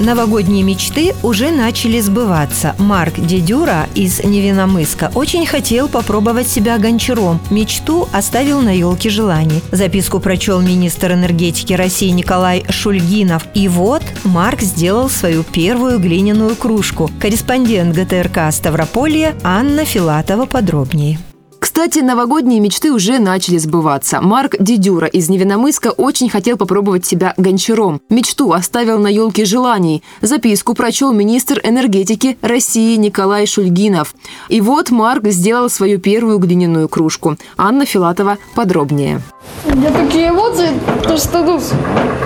Новогодние 0.00 0.62
мечты 0.62 1.12
уже 1.24 1.50
начали 1.50 2.00
сбываться. 2.00 2.76
Марк 2.78 3.14
Дедюра 3.16 3.88
из 3.96 4.22
Невиномыска 4.22 5.10
очень 5.16 5.44
хотел 5.44 5.88
попробовать 5.88 6.46
себя 6.46 6.78
гончаром. 6.78 7.40
Мечту 7.50 8.08
оставил 8.12 8.60
на 8.60 8.76
елке 8.76 9.10
желаний. 9.10 9.60
Записку 9.72 10.20
прочел 10.20 10.60
министр 10.60 11.14
энергетики 11.14 11.72
России 11.72 12.10
Николай 12.10 12.64
Шульгинов. 12.70 13.44
И 13.54 13.66
вот 13.66 14.02
Марк 14.22 14.60
сделал 14.60 15.10
свою 15.10 15.42
первую 15.42 15.98
глиняную 15.98 16.54
кружку. 16.54 17.10
Корреспондент 17.20 17.96
ГТРК 17.96 18.52
Ставрополья 18.52 19.34
Анна 19.42 19.84
Филатова 19.84 20.46
подробнее. 20.46 21.18
Кстати, 21.58 21.98
новогодние 21.98 22.60
мечты 22.60 22.92
уже 22.92 23.18
начали 23.18 23.58
сбываться. 23.58 24.20
Марк 24.20 24.54
Дедюра 24.60 25.08
из 25.08 25.28
Невиномыска 25.28 25.88
очень 25.88 26.28
хотел 26.28 26.56
попробовать 26.56 27.04
себя 27.04 27.34
гончаром. 27.36 28.00
Мечту 28.08 28.52
оставил 28.52 28.98
на 28.98 29.08
елке 29.08 29.44
желаний. 29.44 30.02
Записку 30.22 30.74
прочел 30.74 31.12
министр 31.12 31.60
энергетики 31.64 32.38
России 32.42 32.96
Николай 32.96 33.46
Шульгинов. 33.46 34.14
И 34.48 34.60
вот 34.60 34.90
Марк 34.90 35.26
сделал 35.28 35.68
свою 35.68 35.98
первую 35.98 36.38
глиняную 36.38 36.88
кружку. 36.88 37.36
Анна 37.56 37.86
Филатова 37.86 38.38
подробнее. 38.54 39.20
У 39.64 39.76
меня 39.76 39.90
такие 39.90 40.28
эмоции, 40.30 40.70
то 41.02 41.16
что 41.16 41.42
ну, 41.42 41.60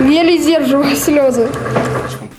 еле 0.08 0.38
сдерживаю 0.38 0.94
слезы. 0.96 1.48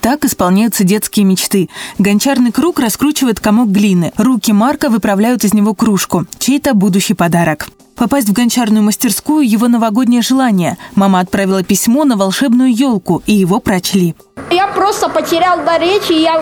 Так 0.04 0.26
исполняются 0.26 0.84
детские 0.84 1.24
мечты. 1.24 1.70
Гончарный 1.98 2.52
круг 2.52 2.78
раскручивает 2.78 3.40
комок 3.40 3.70
глины. 3.70 4.12
Руки 4.18 4.52
Марка 4.52 4.90
выправляют 4.90 5.44
из 5.44 5.54
него 5.54 5.72
кружку. 5.72 6.26
Чей-то 6.38 6.74
будущий 6.74 7.14
подарок. 7.14 7.68
Попасть 7.96 8.28
в 8.28 8.34
гончарную 8.34 8.82
мастерскую– 8.82 9.48
его 9.48 9.66
новогоднее 9.66 10.20
желание. 10.20 10.76
Мама 10.94 11.20
отправила 11.20 11.62
письмо 11.62 12.04
на 12.04 12.18
волшебную 12.18 12.70
елку, 12.70 13.22
и 13.24 13.32
его 13.32 13.60
прочли. 13.60 14.14
Я 14.54 14.68
просто 14.68 15.08
потерял 15.08 15.64
до 15.64 15.78
речи, 15.78 16.12
я 16.12 16.38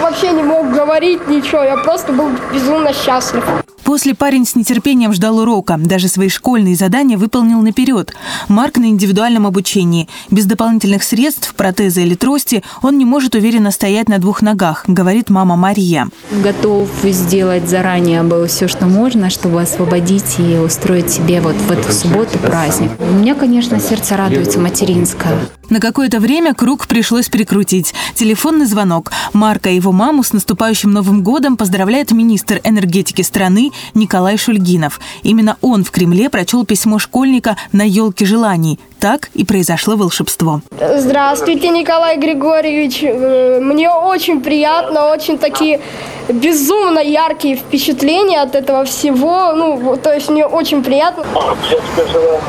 вообще 0.00 0.30
не 0.30 0.42
мог 0.42 0.70
говорить 0.70 1.28
ничего, 1.28 1.62
я 1.62 1.76
просто 1.76 2.10
был 2.10 2.30
безумно 2.50 2.94
счастлив. 2.94 3.44
После 3.84 4.14
парень 4.14 4.46
с 4.46 4.56
нетерпением 4.56 5.12
ждал 5.12 5.38
урока. 5.38 5.76
Даже 5.78 6.08
свои 6.08 6.30
школьные 6.30 6.74
задания 6.74 7.18
выполнил 7.18 7.60
наперед. 7.60 8.14
Марк 8.48 8.78
на 8.78 8.86
индивидуальном 8.86 9.46
обучении. 9.46 10.08
Без 10.30 10.46
дополнительных 10.46 11.02
средств, 11.02 11.54
протеза 11.54 12.00
или 12.00 12.14
трости 12.14 12.64
он 12.80 12.96
не 12.96 13.04
может 13.04 13.34
уверенно 13.34 13.70
стоять 13.70 14.08
на 14.08 14.18
двух 14.18 14.40
ногах, 14.40 14.84
говорит 14.86 15.28
мама 15.28 15.56
Мария. 15.56 16.08
Готов 16.42 16.88
сделать 17.02 17.68
заранее 17.68 18.22
было 18.22 18.46
все, 18.46 18.68
что 18.68 18.86
можно, 18.86 19.28
чтобы 19.28 19.60
освободить 19.60 20.38
и 20.38 20.56
устроить 20.56 21.10
себе 21.10 21.42
вот 21.42 21.56
в 21.56 21.70
эту 21.70 21.92
субботу 21.92 22.38
праздник. 22.38 22.90
У 22.98 23.12
меня, 23.12 23.34
конечно, 23.34 23.78
сердце 23.80 24.16
радуется 24.16 24.58
материнское. 24.58 25.38
На 25.70 25.80
какое-то 25.80 26.20
время 26.20 26.54
круг 26.54 26.86
пришлось 26.86 27.28
прикрутить. 27.34 27.92
Телефонный 28.14 28.64
звонок. 28.64 29.10
Марка 29.32 29.68
и 29.68 29.74
его 29.74 29.90
маму 29.90 30.22
с 30.22 30.32
наступающим 30.32 30.92
Новым 30.92 31.24
годом 31.24 31.56
поздравляет 31.56 32.12
министр 32.12 32.60
энергетики 32.62 33.22
страны 33.22 33.72
Николай 33.92 34.38
Шульгинов. 34.38 35.00
Именно 35.24 35.56
он 35.60 35.82
в 35.82 35.90
Кремле 35.90 36.30
прочел 36.30 36.64
письмо 36.64 37.00
школьника 37.00 37.56
на 37.72 37.82
елке 37.82 38.24
желаний. 38.24 38.78
Так 39.00 39.30
и 39.34 39.44
произошло 39.44 39.96
волшебство. 39.96 40.60
Здравствуйте, 40.78 41.70
Николай 41.70 42.18
Григорьевич. 42.18 43.02
Э, 43.02 43.58
мне 43.60 43.90
очень 43.90 44.40
приятно, 44.40 45.10
очень 45.10 45.36
такие 45.36 45.80
безумно 46.28 47.00
яркие 47.00 47.56
впечатления 47.56 48.42
от 48.42 48.54
этого 48.54 48.84
всего. 48.84 49.52
Ну, 49.54 49.96
то 49.96 50.14
есть 50.14 50.30
мне 50.30 50.46
очень 50.46 50.84
приятно. 50.84 51.24
Я 51.68 51.78
тебе 51.78 52.12
желаю 52.12 52.40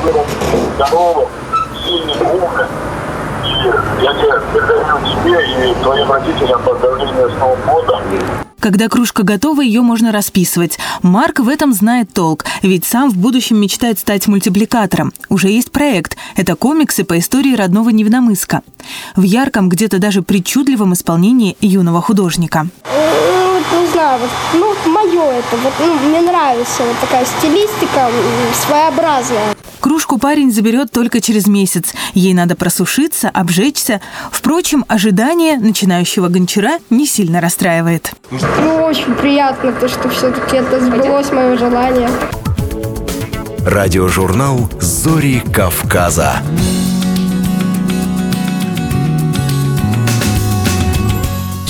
здоровья, 0.76 1.28
сильных 1.84 2.70
я 4.02 4.14
тебя 4.14 4.42
передаю 4.54 5.00
тебе 5.24 5.72
и 5.72 5.84
твоим 5.84 6.12
родителям 6.12 6.62
поздравления 6.64 7.30
с 7.30 7.40
Новым 7.40 7.62
годом. 7.66 8.02
Когда 8.60 8.90
кружка 8.90 9.22
готова, 9.22 9.62
ее 9.62 9.82
можно 9.82 10.12
расписывать. 10.12 10.80
Марк 11.04 11.40
в 11.40 11.50
этом 11.50 11.72
знает 11.72 12.12
толк, 12.14 12.46
ведь 12.64 12.84
сам 12.84 13.12
в 13.12 13.18
будущем 13.18 13.62
мечтает 13.62 14.00
стать 14.00 14.28
мультипликатором. 14.28 15.14
Уже 15.30 15.50
есть 15.50 15.72
проект. 15.72 16.18
Это 16.36 16.56
комиксы 16.56 17.04
по 17.04 17.20
истории 17.20 17.56
родного 17.56 17.90
Невномыска. 17.90 18.62
В 19.16 19.22
ярком, 19.22 19.70
где-то 19.70 20.00
даже 20.00 20.24
причудливом 20.24 20.94
исполнении 20.94 21.56
юного 21.62 22.02
художника. 22.02 22.68
Ну, 23.96 24.02
знаю, 24.02 24.20
вот, 24.20 24.30
ну, 24.86 24.92
мое 24.92 25.24
это, 25.36 25.56
вот, 25.56 25.72
ну, 25.80 26.10
мне 26.10 26.20
нравится 26.20 26.84
вот 26.84 27.00
такая 27.00 27.26
стилистика 27.26 28.10
своеобразная. 28.68 29.56
Кружку 29.80 30.18
парень 30.18 30.52
заберет 30.52 30.92
только 30.92 31.22
через 31.22 31.48
месяц. 31.48 31.94
Ей 32.14 32.34
надо 32.34 32.58
просушиться, 32.58 33.30
обжечься. 33.30 34.02
Впрочем, 34.32 34.84
ожидание 34.90 35.58
начинающего 35.58 36.28
гончара 36.28 36.80
не 36.90 37.08
сильно 37.08 37.40
расстраивает. 37.40 38.12
Ну, 38.32 38.84
очень 38.84 39.14
приятно, 39.16 39.72
то, 39.72 39.88
что 39.88 40.10
все-таки 40.10 40.58
это 40.58 40.84
сбылось 40.84 41.32
мое 41.32 41.58
желание. 41.58 42.10
Радиожурнал 43.66 44.70
«Зори 44.82 45.40
Кавказа». 45.54 46.42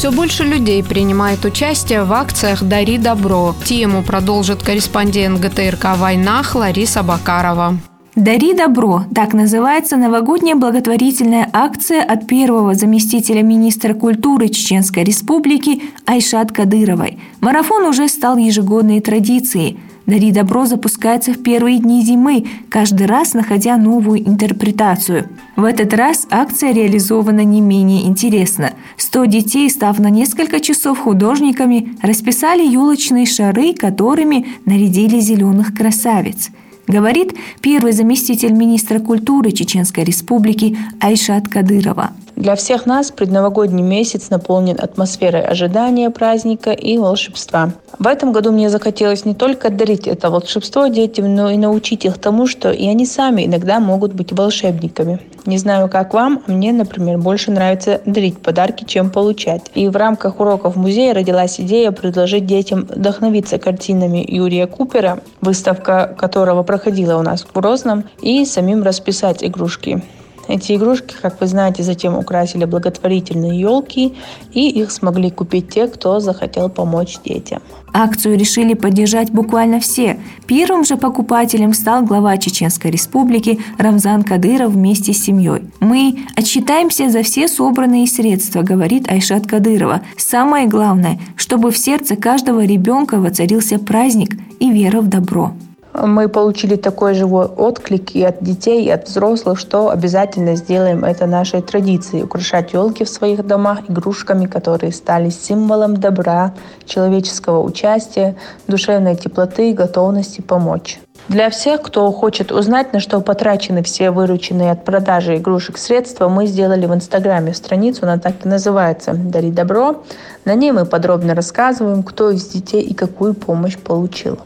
Все 0.06 0.12
больше 0.12 0.44
людей 0.44 0.84
принимает 0.84 1.44
участие 1.46 2.04
в 2.04 2.14
акциях 2.14 2.62
«Дари 2.62 3.00
добро». 3.00 3.56
Тему 3.66 4.04
продолжит 4.04 4.62
корреспондент 4.62 5.40
ГТРК 5.40 5.98
«Войнах» 5.98 6.54
Лариса 6.54 7.02
Бакарова. 7.02 7.80
«Дари 8.14 8.54
добро»– 8.54 9.06
так 9.16 9.34
называется 9.34 9.98
новогодняя 9.98 10.56
благотворительная 10.56 11.50
акция 11.52 12.04
от 12.04 12.28
первого 12.28 12.76
заместителя 12.76 13.42
министра 13.42 13.96
культуры 13.96 14.50
Чеченской 14.50 15.04
Республики 15.04 15.82
Айшат 16.06 16.52
Кадыровой. 16.52 17.18
Марафон 17.42 17.86
уже 17.86 18.08
стал 18.08 18.38
ежегодной 18.38 19.00
традицией. 19.00 19.80
«Дари 20.06 20.32
добро» 20.32 20.66
запускается 20.66 21.34
в 21.34 21.42
первые 21.42 21.80
дни 21.80 22.04
зимы, 22.04 22.46
каждый 22.70 23.08
раз 23.08 23.34
находя 23.34 23.78
новую 23.78 24.28
интерпретацию. 24.28 25.30
В 25.56 25.64
этот 25.64 25.94
раз 25.94 26.28
акция 26.30 26.74
реализована 26.74 27.44
не 27.44 27.62
менее 27.62 28.06
интересно. 28.06 28.74
100 28.98 29.26
детей, 29.26 29.70
став 29.70 29.98
на 30.00 30.10
несколько 30.10 30.60
часов 30.60 31.00
художниками, 31.00 31.98
расписали 32.02 32.66
елочные 32.66 33.26
шары, 33.26 33.74
которыми 33.74 34.46
нарядили 34.66 35.20
зеленых 35.20 35.74
красавиц– 35.74 36.50
говорит 36.88 37.34
первый 37.62 37.92
заместитель 37.92 38.54
министра 38.54 39.00
культуры 39.00 39.52
Чеченской 39.52 40.04
Республики 40.04 40.78
Айшат 41.00 41.48
Кадырова. 41.48 42.12
Для 42.36 42.56
всех 42.58 42.86
нас 42.86 43.12
предновогодний 43.12 43.82
месяц 43.82 44.30
наполнен 44.30 44.78
атмосферой 44.78 45.42
ожидания 45.42 46.10
праздника 46.10 46.72
и 46.72 46.98
волшебства. 46.98 47.72
В 47.98 48.08
этом 48.08 48.34
году 48.34 48.52
мне 48.52 48.70
захотелось 48.70 49.24
не 49.24 49.34
только 49.34 49.70
дарить 49.70 50.06
это 50.06 50.30
волшебство 50.30 50.88
детям, 50.88 51.34
но 51.34 51.50
и 51.50 51.58
научить 51.58 52.04
их 52.04 52.18
тому, 52.18 52.46
что 52.46 52.72
и 52.72 52.88
они 52.88 53.06
сами 53.06 53.46
иногда 53.46 53.80
могут 53.80 54.14
быть 54.14 54.34
волшебниками. 54.34 55.22
Не 55.46 55.58
знаю, 55.58 55.88
как 55.90 56.14
вам, 56.14 56.44
а 56.46 56.52
мне, 56.52 56.74
например, 56.74 57.20
больше 57.20 57.52
нравится 57.52 58.02
дарить 58.06 58.40
подарки, 58.40 58.84
чем 58.84 59.12
получать. 59.12 59.72
И 59.74 59.88
в 59.88 59.96
рамках 59.96 60.42
уроков 60.42 60.76
музея 60.76 61.14
родилась 61.14 61.62
идея 61.62 61.92
предложить 61.92 62.46
детям 62.46 62.82
вдохновиться 62.90 63.60
картинами 63.60 64.26
Юрия 64.28 64.68
Купера, 64.68 65.20
выставка 65.40 66.14
которого 66.18 66.64
проходила 66.64 67.18
у 67.18 67.22
нас 67.22 67.44
в 67.44 67.54
Грозном, 67.54 68.04
и 68.22 68.44
самим 68.44 68.84
расписать 68.84 69.42
игрушки. 69.42 70.04
Эти 70.48 70.74
игрушки, 70.74 71.16
как 71.22 71.42
вы 71.42 71.48
знаете, 71.48 71.84
затем 71.84 72.18
украсили 72.18 72.66
благотворительные 72.66 73.60
елки, 73.60 74.16
и 74.54 74.70
их 74.70 74.92
смогли 74.92 75.32
купить 75.32 75.70
те, 75.70 75.88
кто 75.88 76.20
захотел 76.20 76.70
помочь 76.70 77.18
детям. 77.24 77.62
Акцию 77.94 78.38
решили 78.38 78.74
поддержать 78.74 79.32
буквально 79.32 79.80
все. 79.80 80.20
Первым 80.48 80.84
же 80.84 80.98
покупателем 80.98 81.74
стал 81.74 82.04
глава 82.04 82.38
Чеченской 82.38 82.92
республики 82.92 83.60
Рамзан 83.78 84.24
Кадыров 84.24 84.72
вместе 84.72 85.14
с 85.14 85.24
семьей. 85.24 85.62
«Мы 85.80 86.26
отчитаемся 86.36 87.10
за 87.10 87.24
все 87.24 87.48
собранные 87.48 88.06
средства», 88.06 88.62
говорит 88.62 89.10
Айшат 89.10 89.48
Кадырова. 89.48 90.02
«Самое 90.18 90.68
главное, 90.68 91.20
чтобы 91.38 91.72
в 91.72 91.78
сердце 91.78 92.18
каждого 92.18 92.66
ребенка 92.66 93.20
воцарился 93.20 93.80
праздник 93.80 94.36
и 94.60 94.70
вера 94.70 95.02
в 95.02 95.08
добро». 95.08 95.54
Мы 95.98 96.28
получили 96.28 96.76
такой 96.76 97.14
живой 97.14 97.46
отклик 97.46 98.16
и 98.16 98.24
от 98.24 98.44
детей, 98.44 98.84
и 98.84 98.90
от 98.90 99.08
взрослых, 99.08 99.58
что 99.58 99.90
обязательно 99.90 100.56
сделаем 100.56 101.06
это 101.06 101.26
нашей 101.26 101.62
традицией– 101.62 102.24
украшать 102.26 102.74
елки 102.74 103.06
в 103.06 103.10
своих 103.10 103.48
домах 103.48 103.80
игрушками, 103.88 104.46
которые 104.46 104.92
стали 104.92 105.30
символом 105.30 105.96
добра, 105.96 106.54
человеческого 106.86 107.62
участия, 107.62 108.36
душевной 108.68 109.16
теплоты 109.16 109.70
и 109.70 109.74
готовности 109.74 110.42
помочь. 110.42 111.00
Для 111.30 111.50
всех, 111.50 111.82
кто 111.82 112.12
хочет 112.12 112.52
узнать, 112.52 112.92
на 112.92 113.00
что 113.00 113.22
потрачены 113.22 113.82
все 113.82 114.12
вырученные 114.12 114.72
от 114.72 114.84
продажи 114.84 115.38
игрушек 115.38 115.78
средства, 115.78 116.28
мы 116.28 116.46
сделали 116.46 116.86
в 116.86 116.94
Инстаграме 116.94 117.54
страницу, 117.54 118.02
она 118.04 118.20
так 118.20 118.46
и 118.46 118.50
называется 118.50 119.14
«Дари 119.14 119.50
добро». 119.50 120.04
На 120.44 120.56
ней 120.56 120.72
мы 120.72 120.86
подробно 120.86 121.34
рассказываем, 121.34 122.04
кто 122.04 122.32
из 122.32 122.46
детей 122.48 122.82
и 122.82 122.94
какую 122.94 123.34
помощь 123.34 123.78
получил. 123.78 124.38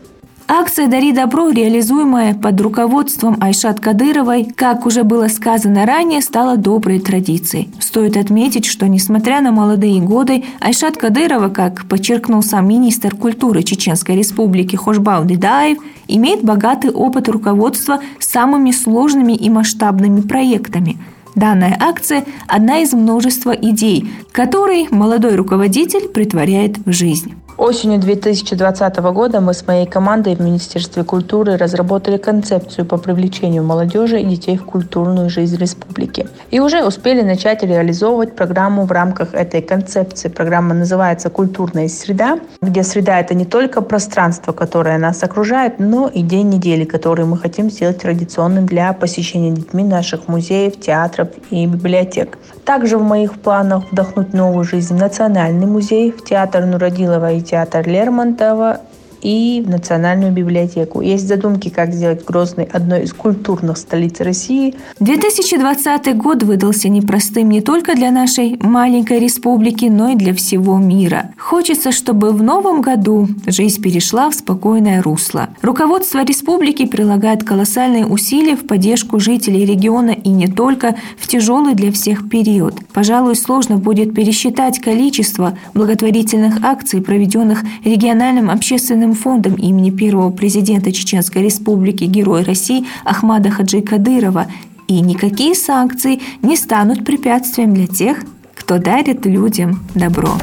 Акция 0.51 0.87
«Дари 0.87 1.11
добро», 1.11 1.49
реализуемая 1.49 2.33
под 2.33 2.59
руководством 2.59 3.37
Айшат 3.39 3.79
Кадыровой, 3.79 4.45
как 4.45 4.87
уже 4.87 5.03
было 5.03 5.27
сказано 5.27 5.85
ранее, 5.85 6.23
стала 6.23 6.57
доброй 6.57 6.99
традицией. 6.99 7.69
Стоит 7.79 8.17
отметить, 8.17 8.65
что 8.65 8.87
несмотря 8.87 9.41
на 9.41 9.51
молодые 9.51 10.01
годы, 10.01 10.43
Айшат 10.59 10.97
Кадырова, 10.97 11.49
как 11.49 11.85
подчеркнул 11.85 12.41
сам 12.41 12.67
министр 12.67 13.15
культуры 13.15 13.61
Чеченской 13.61 14.15
республики 14.15 14.75
Хошбау 14.75 15.23
Дедаев, 15.23 15.77
имеет 16.07 16.43
богатый 16.43 16.89
опыт 16.89 17.29
руководства 17.29 17.99
самыми 18.17 18.71
сложными 18.71 19.33
и 19.33 19.51
масштабными 19.51 20.21
проектами– 20.21 20.97
Данная 21.35 21.77
акция– 21.79 22.25
одна 22.47 22.79
из 22.79 22.91
множества 22.91 23.51
идей, 23.51 24.11
которые 24.31 24.87
молодой 24.89 25.35
руководитель 25.35 26.09
притворяет 26.09 26.79
в 26.79 26.91
жизнь. 26.91 27.38
Осенью 27.59 27.99
2020 27.99 28.97
года 29.11 29.41
мы 29.41 29.53
с 29.53 29.67
моей 29.67 29.85
командой 29.85 30.33
в 30.33 30.39
Министерстве 30.39 31.03
культуры 31.03 31.57
разработали 31.57 32.15
концепцию 32.15 32.85
по 32.85 32.95
привлечению 32.95 33.65
молодежи 33.65 34.21
и 34.21 34.23
детей 34.23 34.55
в 34.55 34.63
культурную 34.63 35.29
жизнь 35.29 35.57
республики. 35.57 36.25
И 36.51 36.61
уже 36.61 36.85
успели 36.85 37.21
начать 37.21 37.61
реализовывать 37.61 38.33
программу 38.33 38.85
в 38.85 38.91
рамках 38.93 39.33
этой 39.33 39.61
концепции. 39.61 40.29
Программа 40.29 40.73
называется 40.73 41.29
«Культурная 41.29 41.89
среда», 41.89 42.39
где 42.61 42.81
среда– 42.81 43.19
это 43.19 43.33
не 43.33 43.43
только 43.43 43.81
пространство, 43.81 44.53
которое 44.53 44.97
нас 44.97 45.21
окружает, 45.21 45.79
но 45.79 46.07
и 46.07 46.21
день 46.21 46.47
недели, 46.47 46.85
который 46.85 47.25
мы 47.25 47.37
хотим 47.37 47.69
сделать 47.69 47.97
традиционным 47.97 48.67
для 48.67 48.93
посещения 48.93 49.51
детьми 49.51 49.83
наших 49.83 50.29
музеев, 50.29 50.79
театров 50.79 51.27
и 51.49 51.65
библиотек. 51.65 52.37
Также 52.63 52.97
в 52.97 53.03
моих 53.03 53.33
планах 53.41 53.91
вдохнуть 53.91 54.33
новую 54.33 54.63
жизнь 54.63 54.95
в 54.95 54.97
Национальный 54.97 55.65
музей, 55.65 56.13
в 56.13 56.23
театр 56.23 56.65
Нуродилова 56.65 57.33
и 57.33 57.48
театр 57.49 57.87
Лермонтова 57.87 58.81
и 59.21 59.63
в 59.65 59.69
Национальную 59.69 60.31
библиотеку. 60.31 61.01
Есть 61.01 61.27
задумки, 61.27 61.69
как 61.69 61.93
сделать 61.93 62.23
Грозный 62.25 62.65
одной 62.65 63.03
из 63.03 63.13
культурных 63.13 63.77
столиц 63.77 64.19
России. 64.19 64.75
2020 64.99 66.17
год 66.17 66.43
выдался 66.43 66.89
непростым 66.89 67.49
не 67.49 67.61
только 67.61 67.95
для 67.95 68.11
нашей 68.11 68.57
маленькой 68.61 69.19
республики, 69.19 69.85
но 69.85 70.09
и 70.09 70.15
для 70.15 70.33
всего 70.33 70.77
мира. 70.77 71.31
Хочется, 71.37 71.91
чтобы 71.91 72.31
в 72.31 72.43
новом 72.43 72.81
году 72.81 73.27
жизнь 73.45 73.81
перешла 73.81 74.29
в 74.29 74.35
спокойное 74.35 75.01
русло. 75.01 75.49
Руководство 75.61 76.23
республики 76.23 76.85
прилагает 76.85 77.43
колоссальные 77.43 78.05
усилия 78.05 78.55
в 78.55 78.67
поддержку 78.67 79.19
жителей 79.19 79.65
региона 79.65 80.11
и 80.11 80.29
не 80.29 80.47
только 80.47 80.95
в 81.17 81.27
тяжелый 81.27 81.75
для 81.75 81.91
всех 81.91 82.29
период. 82.29 82.75
Пожалуй, 82.93 83.35
сложно 83.35 83.77
будет 83.77 84.13
пересчитать 84.13 84.79
количество 84.79 85.57
благотворительных 85.73 86.63
акций, 86.63 87.01
проведенных 87.01 87.63
региональным 87.83 88.49
общественным 88.49 89.08
Международным 89.09 89.15
фондом 89.15 89.55
имени 89.55 89.89
первого 89.89 90.29
президента 90.31 90.91
Чеченской 90.91 91.43
Республики 91.43 92.03
Героя 92.03 92.43
России 92.43 92.85
Ахмада 93.05 93.49
Хаджи 93.49 93.81
Кадырова, 93.81 94.47
и 94.87 95.01
никакие 95.01 95.55
санкции 95.55 96.19
не 96.41 96.55
станут 96.55 97.05
препятствием 97.05 97.73
для 97.73 97.87
тех, 97.87 98.17
кто 98.55 98.77
дарит 98.77 99.25
людям 99.25 99.81
добро. 99.95 100.37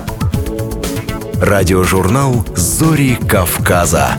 Радиожурнал 1.41 2.45
«Зори 2.57 3.19
Кавказа». 3.29 4.17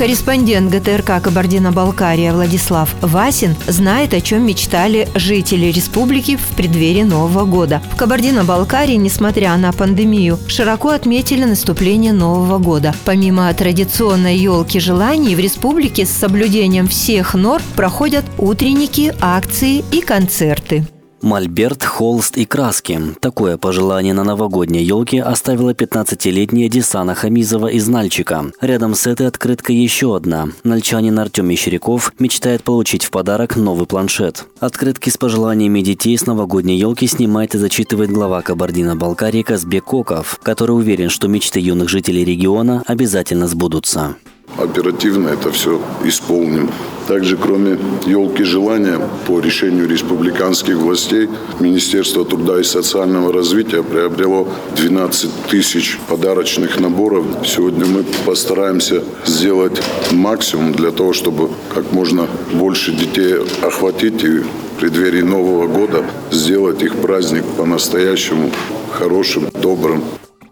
Корреспондент 0.00 0.72
ГТРК 0.72 1.22
Кабардино-Балкария 1.22 2.32
Владислав 2.32 2.94
Васин 3.02 3.54
знает, 3.68 4.14
о 4.14 4.22
чем 4.22 4.46
мечтали 4.46 5.06
жители 5.14 5.66
республики 5.66 6.36
в 6.36 6.56
преддверии 6.56 7.02
Нового 7.02 7.44
года. 7.44 7.82
В 7.92 7.96
Кабардино-Балкарии, 7.96 8.94
несмотря 8.94 9.54
на 9.58 9.72
пандемию, 9.72 10.38
широко 10.46 10.88
отметили 10.88 11.44
наступление 11.44 12.14
Нового 12.14 12.56
года. 12.56 12.94
Помимо 13.04 13.52
традиционной 13.52 14.38
елки 14.38 14.80
желаний, 14.80 15.34
в 15.34 15.38
республике 15.38 16.06
с 16.06 16.10
соблюдением 16.10 16.88
всех 16.88 17.34
норм 17.34 17.62
проходят 17.76 18.24
утренники, 18.38 19.14
акции 19.20 19.84
и 19.92 20.00
концерты. 20.00 20.86
Мольберт, 21.22 21.84
холст 21.84 22.36
и 22.38 22.46
краски. 22.46 23.00
Такое 23.20 23.58
пожелание 23.58 24.14
на 24.14 24.24
новогодней 24.24 24.82
елке 24.82 25.22
оставила 25.22 25.74
15-летняя 25.74 26.68
Десана 26.68 27.14
Хамизова 27.14 27.68
из 27.68 27.88
Нальчика. 27.88 28.46
Рядом 28.60 28.94
с 28.94 29.06
этой 29.06 29.26
открыткой 29.26 29.76
еще 29.76 30.16
одна. 30.16 30.48
Нальчанин 30.64 31.18
Артем 31.18 31.46
Мещеряков 31.46 32.12
мечтает 32.18 32.62
получить 32.62 33.04
в 33.04 33.10
подарок 33.10 33.56
новый 33.56 33.86
планшет. 33.86 34.46
Открытки 34.60 35.10
с 35.10 35.18
пожеланиями 35.18 35.80
детей 35.82 36.16
с 36.16 36.26
новогодней 36.26 36.78
елки 36.78 37.06
снимает 37.06 37.54
и 37.54 37.58
зачитывает 37.58 38.10
глава 38.10 38.40
Кабардино-Балкарии 38.42 39.42
Казбек 39.42 39.84
Коков, 39.84 40.40
который 40.42 40.72
уверен, 40.72 41.10
что 41.10 41.28
мечты 41.28 41.60
юных 41.60 41.88
жителей 41.88 42.24
региона 42.24 42.82
обязательно 42.86 43.46
сбудутся 43.46 44.16
оперативно 44.56 45.28
это 45.28 45.50
все 45.50 45.80
исполним. 46.04 46.70
Также, 47.08 47.36
кроме 47.36 47.78
елки 48.06 48.44
желания, 48.44 49.00
по 49.26 49.40
решению 49.40 49.88
республиканских 49.88 50.76
властей, 50.76 51.28
Министерство 51.58 52.24
труда 52.24 52.60
и 52.60 52.62
социального 52.62 53.32
развития 53.32 53.82
приобрело 53.82 54.46
12 54.76 55.30
тысяч 55.50 55.98
подарочных 56.08 56.78
наборов. 56.78 57.26
Сегодня 57.44 57.84
мы 57.86 58.04
постараемся 58.24 59.02
сделать 59.26 59.82
максимум 60.12 60.72
для 60.72 60.92
того, 60.92 61.12
чтобы 61.12 61.50
как 61.74 61.90
можно 61.92 62.28
больше 62.52 62.92
детей 62.92 63.34
охватить 63.62 64.22
и 64.22 64.38
в 64.38 64.46
преддверии 64.78 65.22
Нового 65.22 65.66
года 65.66 66.04
сделать 66.30 66.82
их 66.82 66.94
праздник 66.96 67.44
по-настоящему 67.56 68.52
хорошим, 68.92 69.48
добрым. 69.60 70.02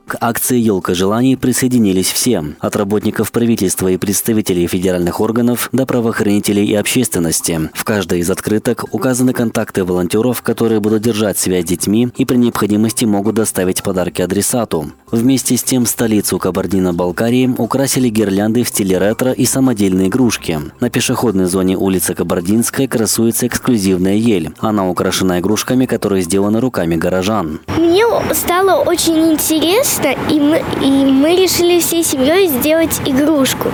К 0.08 0.16
акции 0.22 0.58
«Елка 0.58 0.94
желаний» 0.94 1.36
присоединились 1.36 2.10
все– 2.10 2.42
от 2.60 2.76
работников 2.76 3.30
правительства 3.30 3.88
и 3.88 3.98
представителей 3.98 4.66
федеральных 4.66 5.20
органов 5.20 5.68
до 5.72 5.84
правоохранителей 5.84 6.64
и 6.64 6.74
общественности. 6.74 7.68
В 7.74 7.84
каждой 7.84 8.20
из 8.20 8.30
открыток 8.30 8.86
указаны 8.92 9.34
контакты 9.34 9.84
волонтеров, 9.84 10.40
которые 10.40 10.80
будут 10.80 11.02
держать 11.02 11.38
связь 11.38 11.66
с 11.66 11.68
детьми 11.68 12.08
и 12.16 12.24
при 12.24 12.36
необходимости 12.36 13.04
могут 13.04 13.34
доставить 13.34 13.82
подарки 13.82 14.22
адресату. 14.22 14.92
Вместе 15.10 15.58
с 15.58 15.62
тем 15.62 15.84
столицу 15.84 16.38
Кабардино-Балкарии 16.38 17.54
украсили 17.58 18.08
гирлянды 18.08 18.62
в 18.62 18.70
стиле 18.70 18.96
ретро 18.96 19.32
и 19.32 19.44
самодельные 19.44 20.08
игрушки. 20.08 20.58
На 20.80 20.88
пешеходной 20.88 21.46
зоне 21.46 21.76
улицы 21.76 22.14
Кабардинская 22.14 22.88
красуется 22.88 23.46
эксклюзивная 23.46 24.14
ель. 24.14 24.52
Она 24.60 24.88
украшена 24.88 25.40
игрушками, 25.40 25.84
которые 25.84 26.22
сделаны 26.22 26.60
руками 26.60 26.96
горожан. 26.96 27.60
Мне 27.76 28.06
стало 28.32 28.82
очень 28.84 29.32
интересно 29.32 29.97
интересно, 29.98 30.32
и 30.32 30.40
мы, 30.40 30.62
и 30.82 31.04
мы 31.04 31.36
решили 31.36 31.80
всей 31.80 32.04
семьей 32.04 32.48
сделать 32.48 33.00
игрушку. 33.04 33.72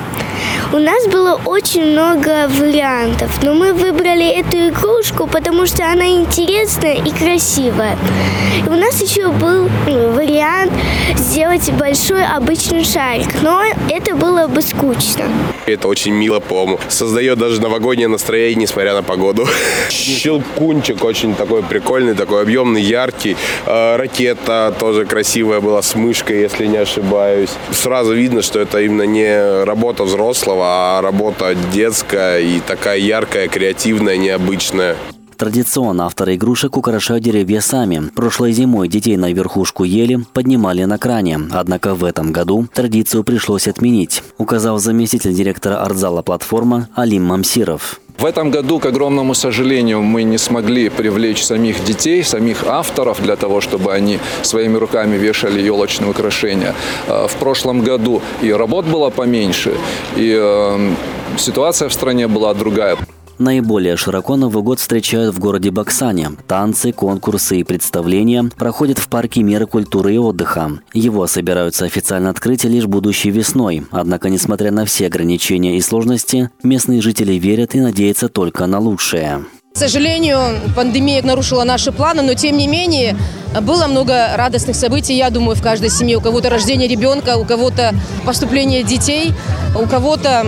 У 0.73 0.79
нас 0.79 1.07
было 1.07 1.41
очень 1.45 1.93
много 1.93 2.49
вариантов, 2.49 3.31
но 3.43 3.55
мы 3.55 3.73
выбрали 3.73 4.29
эту 4.29 4.69
игрушку, 4.69 5.27
потому 5.27 5.67
что 5.67 5.85
она 5.85 6.07
интересная 6.09 6.95
и 6.95 7.11
красивая. 7.11 7.97
И 8.65 8.69
у 8.69 8.75
нас 8.75 9.01
еще 9.01 9.31
был 9.31 9.69
вариант 9.87 10.73
сделать 11.17 11.71
большой 11.73 12.25
обычный 12.25 12.85
шарик, 12.85 13.29
но 13.43 13.63
это 13.89 14.17
было 14.17 14.49
бы 14.49 14.63
скучно. 14.63 15.25
Это 15.67 15.89
очень 15.89 16.13
мило, 16.13 16.41
по-моему. 16.41 16.79
Создает 16.89 17.39
даже 17.39 17.61
новогоднее 17.61 18.09
настроение, 18.09 18.63
несмотря 18.63 18.95
на 18.95 19.03
погоду. 19.03 19.47
Щелкунчик 19.91 21.03
очень 21.05 21.35
такой 21.35 21.63
прикольный, 21.63 22.15
такой 22.15 22.43
объемный, 22.43 22.83
яркий. 22.83 23.37
Э, 23.67 23.97
ракета 23.97 24.75
тоже 24.79 25.07
красивая 25.07 25.61
была 25.61 25.81
с 25.83 25.95
мышкой, 26.15 26.43
если 26.43 26.67
не 26.67 26.77
ошибаюсь. 26.77 27.51
Сразу 27.73 28.15
видно, 28.15 28.43
что 28.43 28.61
это 28.61 28.81
именно 28.81 29.03
не 29.03 29.65
работа 29.65 30.05
взрослого, 30.05 30.65
а 30.65 31.03
работа 31.03 31.57
детская 31.73 32.39
и 32.39 32.61
такая 32.61 32.99
яркая, 32.99 33.49
креативная, 33.49 34.17
необычная. 34.17 34.97
Традиционно 35.37 36.07
авторы 36.07 36.37
игрушек 36.37 36.77
украшают 36.77 37.25
деревья 37.25 37.61
сами. 37.61 38.11
Прошлой 38.15 38.53
зимой 38.53 38.89
детей 38.89 39.17
на 39.17 39.33
верхушку 39.33 39.85
ели 39.85 40.21
поднимали 40.33 40.85
на 40.85 40.99
кране. 40.99 41.41
Однако 41.51 41.95
в 41.95 42.05
этом 42.05 42.33
году 42.33 42.67
традицию 42.73 43.25
пришлось 43.25 43.67
отменить, 43.67 44.23
указал 44.39 44.79
заместитель 44.79 45.35
директора 45.35 45.83
артзала 45.83 46.23
платформа 46.23 46.89
Алим 46.95 47.25
Мамсиров. 47.25 48.01
В 48.17 48.27
этом 48.27 48.53
году, 48.53 48.79
к 48.79 48.87
огромному 48.87 49.35
сожалению, 49.35 50.01
мы 50.01 50.23
не 50.23 50.39
смогли 50.39 50.89
привлечь 50.89 51.43
самих 51.43 51.85
детей, 51.85 52.23
самих 52.23 52.65
авторов 52.65 53.21
для 53.21 53.35
того, 53.35 53.61
чтобы 53.61 53.93
они 53.93 54.21
своими 54.43 54.77
руками 54.77 55.17
вешали 55.17 55.61
елочные 55.61 56.11
украшения. 56.11 56.75
Э, 57.09 57.27
в 57.27 57.35
прошлом 57.37 57.83
году 57.83 58.23
и 58.41 58.53
работ 58.53 58.87
было 58.87 59.11
поменьше, 59.11 59.75
и 60.17 60.33
э, 60.41 60.95
ситуация 61.39 61.89
в 61.89 61.93
стране 61.93 62.29
была 62.29 62.55
другая. 62.55 62.97
Наиболее 63.39 63.97
широко 63.97 64.37
Новый 64.37 64.63
год 64.63 64.79
встречают 64.79 65.35
в 65.35 65.39
городе 65.39 65.71
Баксане. 65.71 66.31
Танцы, 66.47 66.93
конкурсы 66.93 67.59
и 67.59 67.65
представления 67.65 68.45
проходят 68.57 68.99
в 68.99 69.09
парке 69.09 69.43
мира 69.43 69.67
культуры 69.67 70.15
и 70.15 70.19
отдыха. 70.19 70.79
Его 70.93 71.27
собираются 71.27 71.85
официально 71.85 72.31
открыть 72.31 72.65
лишь 72.65 72.87
будущей 72.87 73.31
весной. 73.31 73.85
Однако, 73.91 74.29
несмотря 74.29 74.71
на 74.71 74.85
все 74.85 75.07
ограничения 75.07 75.77
и 75.77 75.81
сложности, 75.81 76.51
местные 76.63 77.03
жители 77.03 77.35
верят 77.35 77.75
и 77.75 77.81
надеются 77.81 78.29
только 78.29 78.67
на 78.67 78.79
лучшее. 78.79 79.45
К 79.75 79.79
сожалению, 79.81 80.61
пандемия 80.77 81.21
нарушила 81.25 81.65
наши 81.65 81.91
планы, 81.91 82.23
но 82.23 82.35
тем 82.35 82.57
не 82.57 82.69
менее 82.69 83.17
было 83.61 83.89
много 83.89 84.37
радостных 84.37 84.77
событий, 84.77 85.17
я 85.17 85.31
думаю, 85.31 85.57
в 85.57 85.63
каждой 85.63 85.91
семье. 85.91 86.19
У 86.19 86.21
кого-то 86.21 86.49
рождение 86.49 86.87
ребенка, 86.87 87.37
у 87.37 87.45
кого-то 87.45 87.93
поступление 88.25 88.85
детей, 88.85 89.33
у 89.75 89.85
кого-то 89.89 90.47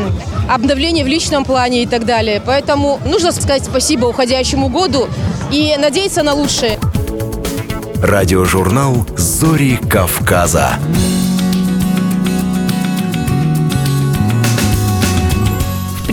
обновление 0.48 1.04
в 1.04 1.08
личном 1.08 1.44
плане 1.44 1.82
и 1.82 1.86
так 1.86 2.06
далее. 2.06 2.40
Поэтому 2.46 3.00
нужно 3.04 3.32
сказать 3.32 3.64
спасибо 3.64 4.06
уходящему 4.06 4.68
году 4.68 5.08
и 5.50 5.74
надеяться 5.76 6.22
на 6.22 6.32
лучшее. 6.32 6.78
Радиожурнал 8.00 9.08
«Зори 9.16 9.76
Кавказа». 9.90 10.78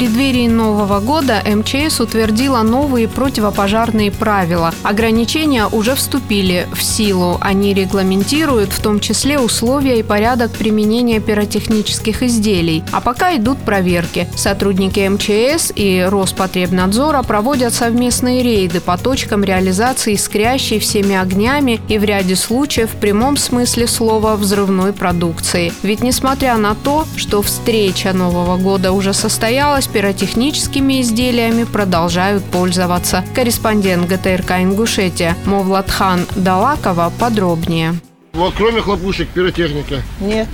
Преддверии 0.04 0.50
Нового 0.50 1.00
года 1.00 1.42
МЧС 1.46 2.02
утвердила 2.02 2.62
новые 2.62 3.08
противопожарные 3.08 4.12
правила. 4.12 4.74
Ограничения 4.84 5.66
уже 5.66 5.96
вступили 5.96 6.68
в 6.74 6.84
силу. 6.84 7.38
Они 7.40 7.74
регламентируют 7.74 8.74
в 8.74 8.82
том 8.82 9.00
числе 9.00 9.40
условия 9.40 10.00
и 10.00 10.04
порядок 10.04 10.52
применения 10.52 11.22
пиротехнических 11.22 12.22
изделий. 12.22 12.84
А 12.92 13.00
пока 13.00 13.38
идут 13.38 13.60
проверки. 13.60 14.28
Сотрудники 14.36 15.08
МЧС 15.08 15.72
и 15.74 16.06
Роспотребнадзора 16.06 17.24
проводят 17.24 17.74
совместные 17.74 18.44
рейды 18.44 18.82
по 18.82 18.98
точкам 18.98 19.46
реализации 19.46 20.16
искрящей 20.16 20.80
всеми 20.80 21.16
огнями 21.16 21.80
и 21.88 21.98
в 21.98 22.04
ряде 22.04 22.36
случаев 22.36 22.92
в 22.92 22.98
прямом 22.98 23.38
смысле 23.38 23.88
слова 23.88 24.36
взрывной 24.36 24.92
продукции. 24.92 25.72
Ведь 25.82 26.04
несмотря 26.04 26.58
на 26.58 26.76
то, 26.76 27.08
что 27.16 27.42
встреча 27.42 28.12
Нового 28.12 28.58
года 28.58 28.92
уже 28.92 29.14
состоялась, 29.14 29.88
пиротехническими 29.94 31.02
изделиями 31.02 31.64
продолжают 31.64 32.44
пользоваться. 32.44 33.24
Корреспондент 33.36 34.08
ГТРК 34.08 34.52
«Ингушетия» 34.64 35.38
Мовлатхан 35.46 36.26
Далакова 36.36 37.14
подробнее. 37.20 37.94
Вот 38.34 38.56
кроме 38.58 38.82
хлопушек 38.82 39.30
пиротехника? 39.30 40.02
Нет. 40.20 40.48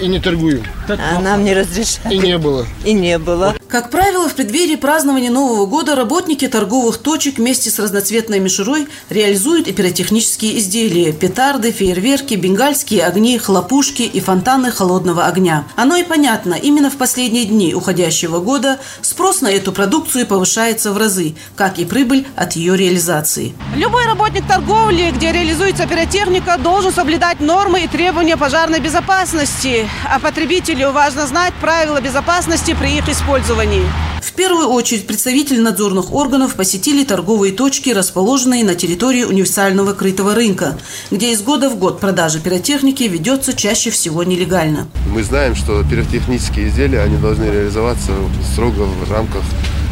И 0.00 0.08
не 0.08 0.18
торгую. 0.18 0.62
А 0.88 1.20
нам 1.20 1.44
не 1.44 1.54
разрешают. 1.54 2.12
И 2.12 2.18
не 2.18 2.38
было. 2.38 2.66
И 2.84 2.92
не 2.92 3.18
было. 3.18 3.54
Как 3.76 3.90
правило, 3.90 4.26
в 4.26 4.34
преддверии 4.34 4.76
празднования 4.76 5.30
Нового 5.30 5.66
года 5.66 5.94
работники 5.94 6.48
торговых 6.48 6.96
точек 6.96 7.36
вместе 7.36 7.68
с 7.68 7.78
разноцветной 7.78 8.38
мишурой 8.38 8.88
реализуют 9.10 9.68
и 9.68 9.72
пиротехнические 9.74 10.56
изделия– 10.60 11.12
петарды, 11.20 11.72
фейерверки, 11.72 12.36
бенгальские 12.36 13.04
огни, 13.04 13.36
хлопушки 13.36 14.00
и 14.00 14.18
фонтаны 14.18 14.70
холодного 14.70 15.26
огня. 15.26 15.66
Оно 15.76 15.96
и 15.96 16.04
понятно, 16.04 16.54
именно 16.54 16.88
в 16.88 16.96
последние 16.96 17.44
дни 17.44 17.74
уходящего 17.74 18.40
года 18.40 18.80
спрос 19.02 19.42
на 19.42 19.48
эту 19.48 19.72
продукцию 19.72 20.26
повышается 20.26 20.90
в 20.94 20.96
разы, 20.96 21.34
как 21.54 21.78
и 21.78 21.84
прибыль 21.84 22.26
от 22.34 22.54
ее 22.54 22.78
реализации. 22.78 23.54
Любой 23.74 24.06
работник 24.06 24.46
торговли, 24.46 25.12
где 25.14 25.32
реализуется 25.32 25.86
пиротехника, 25.86 26.56
должен 26.56 26.94
соблюдать 26.94 27.40
нормы 27.40 27.84
и 27.84 27.88
требования 27.88 28.38
пожарной 28.38 28.80
безопасности, 28.80 29.86
а 30.10 30.18
потребителю 30.18 30.92
важно 30.92 31.26
знать 31.26 31.52
правила 31.60 32.00
безопасности 32.00 32.74
при 32.74 32.96
их 32.96 33.06
использовании 33.10 33.65
оборудовании. 33.66 33.82
В 34.22 34.32
первую 34.32 34.68
очередь 34.68 35.06
представители 35.06 35.60
надзорных 35.60 36.12
органов 36.12 36.54
посетили 36.54 37.04
торговые 37.04 37.52
точки, 37.52 37.90
расположенные 37.90 38.64
на 38.64 38.74
территории 38.74 39.24
универсального 39.24 39.92
крытого 39.92 40.34
рынка, 40.34 40.78
где 41.10 41.32
из 41.32 41.42
года 41.42 41.70
в 41.70 41.76
год 41.76 42.00
продажа 42.00 42.40
пиротехники 42.40 43.04
ведется 43.04 43.54
чаще 43.54 43.90
всего 43.90 44.24
нелегально. 44.24 44.88
Мы 45.12 45.22
знаем, 45.22 45.54
что 45.54 45.82
пиротехнические 45.84 46.68
изделия 46.68 47.00
они 47.00 47.16
должны 47.16 47.44
реализоваться 47.44 48.12
строго 48.52 48.82
в 48.82 49.10
рамках 49.10 49.42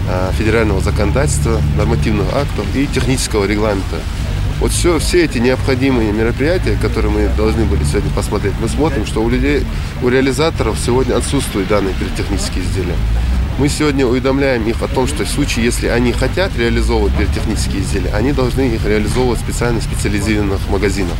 а, 0.08 0.32
федерального 0.32 0.80
законодательства, 0.80 1.60
нормативных 1.76 2.26
актов 2.34 2.66
и 2.74 2.86
технического 2.86 3.46
регламента. 3.46 3.96
Вот 4.60 4.70
все, 4.70 4.98
все 4.98 5.24
эти 5.24 5.38
необходимые 5.38 6.12
мероприятия, 6.12 6.78
которые 6.80 7.10
мы 7.10 7.30
должны 7.36 7.64
были 7.64 7.82
сегодня 7.84 8.10
посмотреть, 8.14 8.54
мы 8.60 8.68
смотрим, 8.68 9.04
что 9.04 9.22
у 9.22 9.28
людей, 9.28 9.64
у 10.02 10.08
реализаторов 10.08 10.78
сегодня 10.78 11.16
отсутствуют 11.16 11.68
данные 11.68 11.94
пиротехнические 11.98 12.64
изделия. 12.64 12.96
Мы 13.56 13.68
сегодня 13.68 14.04
уведомляем 14.04 14.66
их 14.66 14.82
о 14.82 14.88
том, 14.88 15.06
что 15.06 15.24
в 15.24 15.28
случае, 15.28 15.64
если 15.66 15.86
они 15.86 16.12
хотят 16.12 16.56
реализовывать 16.56 17.16
пиротехнические 17.16 17.82
изделия, 17.82 18.12
они 18.12 18.32
должны 18.32 18.62
их 18.74 18.84
реализовывать 18.84 19.38
в 19.38 19.44
специально 19.44 19.80
специализированных 19.80 20.68
магазинах. 20.68 21.14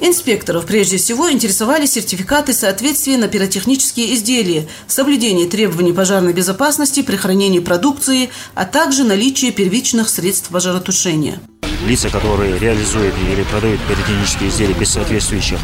Инспекторов 0.00 0.66
прежде 0.66 0.96
всего 0.96 1.30
интересовали 1.30 1.86
сертификаты 1.86 2.52
соответствия 2.52 3.16
на 3.16 3.28
пиротехнические 3.28 4.14
изделия, 4.14 4.66
соблюдение 4.88 5.46
требований 5.46 5.92
пожарной 5.92 6.32
безопасности 6.32 7.02
при 7.02 7.14
хранении 7.14 7.60
продукции, 7.60 8.30
а 8.56 8.64
также 8.64 9.04
наличие 9.04 9.52
первичных 9.52 10.08
средств 10.08 10.48
пожаротушения. 10.48 11.38
Лица, 11.86 12.10
которые 12.10 12.58
реализуют 12.58 13.14
или 13.32 13.44
продают 13.44 13.80
пиротехнические 13.88 14.50
изделия 14.50 14.74
без 14.74 14.90
соответствующих 14.90 15.58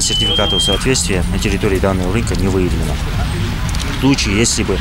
сертификатов 0.00 0.60
соответствия 0.60 1.22
на 1.32 1.38
территории 1.38 1.78
данного 1.78 2.12
рынка 2.12 2.34
не 2.34 2.48
выявлено. 2.48 2.94
В 3.96 4.00
случае, 4.00 4.38
если 4.38 4.64
бы 4.64 4.76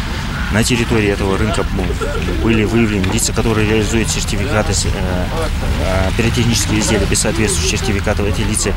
на 0.53 0.63
территории 0.63 1.09
этого 1.09 1.37
рынка 1.37 1.65
были 2.43 2.63
выявлены 2.63 3.11
лица, 3.11 3.33
которые 3.33 3.67
реализуют 3.67 4.09
сертификаты, 4.09 4.71
э, 4.71 5.25
э, 5.81 6.11
пиротехнические 6.15 6.79
изделия 6.79 7.05
без 7.07 7.21
соответствующих 7.21 7.79
сертификатов. 7.79 8.27
Эти 8.27 8.41
лица 8.41 8.71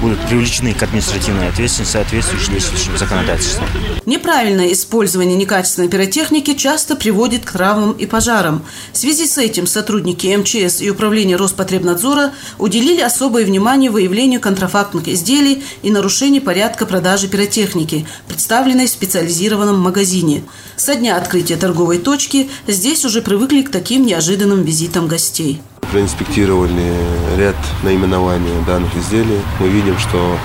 будут 0.00 0.20
привлечены 0.26 0.74
к 0.74 0.82
административной 0.82 1.48
ответственности, 1.48 1.92
соответствующим 1.92 2.52
действующим 2.54 2.98
законодательством. 2.98 3.66
Неправильное 4.04 4.72
использование 4.72 5.36
некачественной 5.36 5.88
пиротехники 5.88 6.54
часто 6.54 6.96
приводит 6.96 7.44
к 7.44 7.52
травмам 7.52 7.92
и 7.92 8.06
пожарам. 8.06 8.64
В 8.92 8.98
связи 8.98 9.26
с 9.26 9.38
этим 9.38 9.66
сотрудники 9.66 10.26
МЧС 10.26 10.80
и 10.80 10.90
Управления 10.90 11.36
Роспотребнадзора 11.36 12.32
уделили 12.58 13.00
особое 13.00 13.44
внимание 13.44 13.90
выявлению 13.90 14.40
контрафактных 14.40 15.08
изделий 15.08 15.62
и 15.82 15.90
нарушений 15.90 16.40
порядка 16.40 16.86
продажи 16.86 17.28
пиротехники, 17.28 18.06
представленной 18.28 18.86
в 18.86 18.90
специализированном 18.90 19.78
магазине. 19.78 20.42
Со 20.76 20.94
дня 20.94 21.16
открытия 21.16 21.56
торговой 21.56 21.98
точки 21.98 22.50
здесь 22.66 23.04
уже 23.04 23.22
привыкли 23.22 23.62
к 23.62 23.70
таким 23.70 24.04
неожиданным 24.04 24.62
визитам 24.62 25.08
гостей. 25.08 25.60
Проинспектировали 25.90 26.94
ряд 27.36 27.56
наименований 27.82 28.64
данных 28.66 28.94
изделий. 28.96 29.40
Мы 29.58 29.68
видим, 29.68 29.98
что 29.98 30.36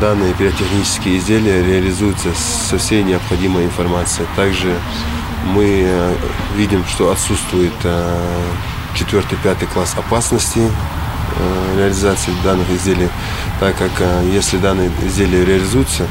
данные 0.00 0.34
пиротехнические 0.34 1.18
изделия 1.18 1.64
реализуются 1.64 2.28
со 2.34 2.78
всей 2.78 3.02
необходимой 3.02 3.64
информацией. 3.64 4.26
Также 4.36 4.74
мы 5.54 5.84
э, 5.86 6.14
видим, 6.56 6.84
что 6.86 7.10
отсутствует 7.10 7.72
4-5 8.94 9.36
э, 9.44 9.66
класс 9.72 9.94
опасности 9.96 10.60
э, 10.60 11.78
реализации 11.78 12.32
данных 12.44 12.68
изделий. 12.70 13.08
так 13.60 13.76
как 13.76 13.92
если 14.32 14.58
данные 14.58 14.90
изделия 15.04 15.44
реализуются, 15.44 16.06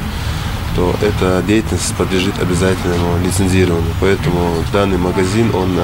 то 0.76 0.94
эта 1.00 1.42
деятельность 1.46 1.94
подлежит 1.96 2.38
обязательному 2.38 3.18
лицензированию. 3.24 3.92
Поэтому 4.00 4.62
данный 4.72 4.98
магазин, 4.98 5.52
он 5.54 5.76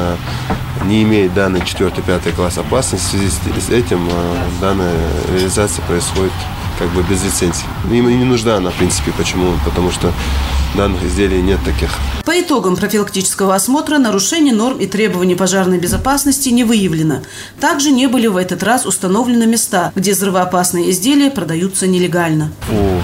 не 0.87 1.02
имеет 1.02 1.35
данный 1.35 1.61
4-5 1.61 2.35
класс 2.37 2.59
опасности. 2.59 3.16
В 3.16 3.18
связи 3.18 3.61
с 3.61 3.70
этим 3.70 4.09
данная 4.61 4.94
реализация 5.33 5.85
происходит 5.87 6.33
как 6.78 6.90
бы 6.90 7.02
без 7.02 7.24
лицензии. 7.24 7.64
Им 7.90 8.09
не 8.09 8.24
нужна 8.24 8.57
она, 8.57 8.70
в 8.70 8.74
принципе. 8.74 9.12
Почему? 9.16 9.55
Потому 9.64 9.90
что 9.90 10.12
данных 10.76 11.02
изделий 11.05 11.40
нет 11.40 11.61
таких. 11.64 11.90
По 12.24 12.40
итогам 12.40 12.76
профилактического 12.76 13.55
осмотра 13.55 13.98
нарушений 13.98 14.52
норм 14.52 14.78
и 14.78 14.87
требований 14.87 15.35
пожарной 15.35 15.78
безопасности 15.78 16.48
не 16.50 16.64
выявлено. 16.64 17.22
Также 17.61 17.90
не 17.90 18.07
были 18.07 18.26
в 18.26 18.37
этот 18.37 18.62
раз 18.62 18.87
установлены 18.87 19.46
места, 19.46 19.92
где 19.94 20.12
взрывоопасные 20.12 20.90
изделия 20.90 21.31
продаются 21.31 21.87
нелегально. 21.87 22.50
У 22.70 22.74
э, 22.74 23.00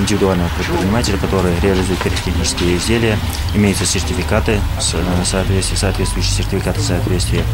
индивидуального 0.00 0.48
предпринимателя, 0.56 1.18
который 1.18 1.58
реализует 1.60 1.98
пиротехнические 2.02 2.76
изделия, 2.76 3.18
имеются 3.54 3.84
сертификаты, 3.84 4.60
э, 4.78 5.24
соответствующие, 5.24 6.32
сертификаты 6.32 6.80
соответствия. 6.80 7.44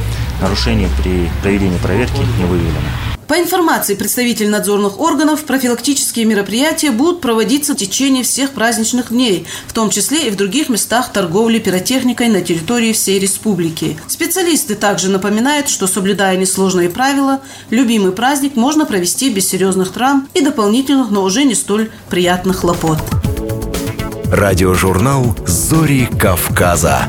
Нарушений 0.41 0.89
при 1.03 1.31
проведении 1.43 1.79
проверки 1.79 2.21
не 2.39 2.45
выявлено. 2.45 3.16
По 3.29 3.35
информации 3.41 3.97
представителей 3.97 4.49
надзорных 4.49 5.01
органов, 5.01 5.45
профилактические 5.45 6.25
мероприятия 6.27 6.93
будут 6.93 7.21
проводиться 7.21 7.75
в 7.75 7.77
течение 7.77 8.23
всех 8.23 8.53
праздничных 8.53 9.09
дней, 9.11 9.47
в 9.67 9.73
том 9.73 9.91
числе 9.91 10.29
и 10.29 10.31
в 10.31 10.37
других 10.37 10.69
местах 10.69 11.13
торговли 11.13 11.59
пиротехникой 11.59 12.29
на 12.29 12.41
территории 12.41 12.93
всей 12.93 13.19
республики. 13.19 13.99
Специалисты 14.07 14.77
также 14.77 15.11
напоминают, 15.11 15.69
что 15.69 15.89
соблюдая 15.89 16.37
несложные 16.37 16.89
правила, 16.89 17.41
любимый 17.71 18.13
праздник 18.13 18.55
можно 18.55 18.87
провести 18.87 19.29
без 19.29 19.49
серьезных 19.49 19.91
травм 19.93 20.29
и 20.35 20.41
дополнительных, 20.41 21.11
но 21.11 21.23
уже 21.23 21.43
не 21.43 21.57
столь 21.57 21.91
приятных 22.09 22.59
хлопот. 22.59 22.99
Радиожурнал 24.31 25.37
«Зори 25.47 26.09
Кавказа». 26.21 27.09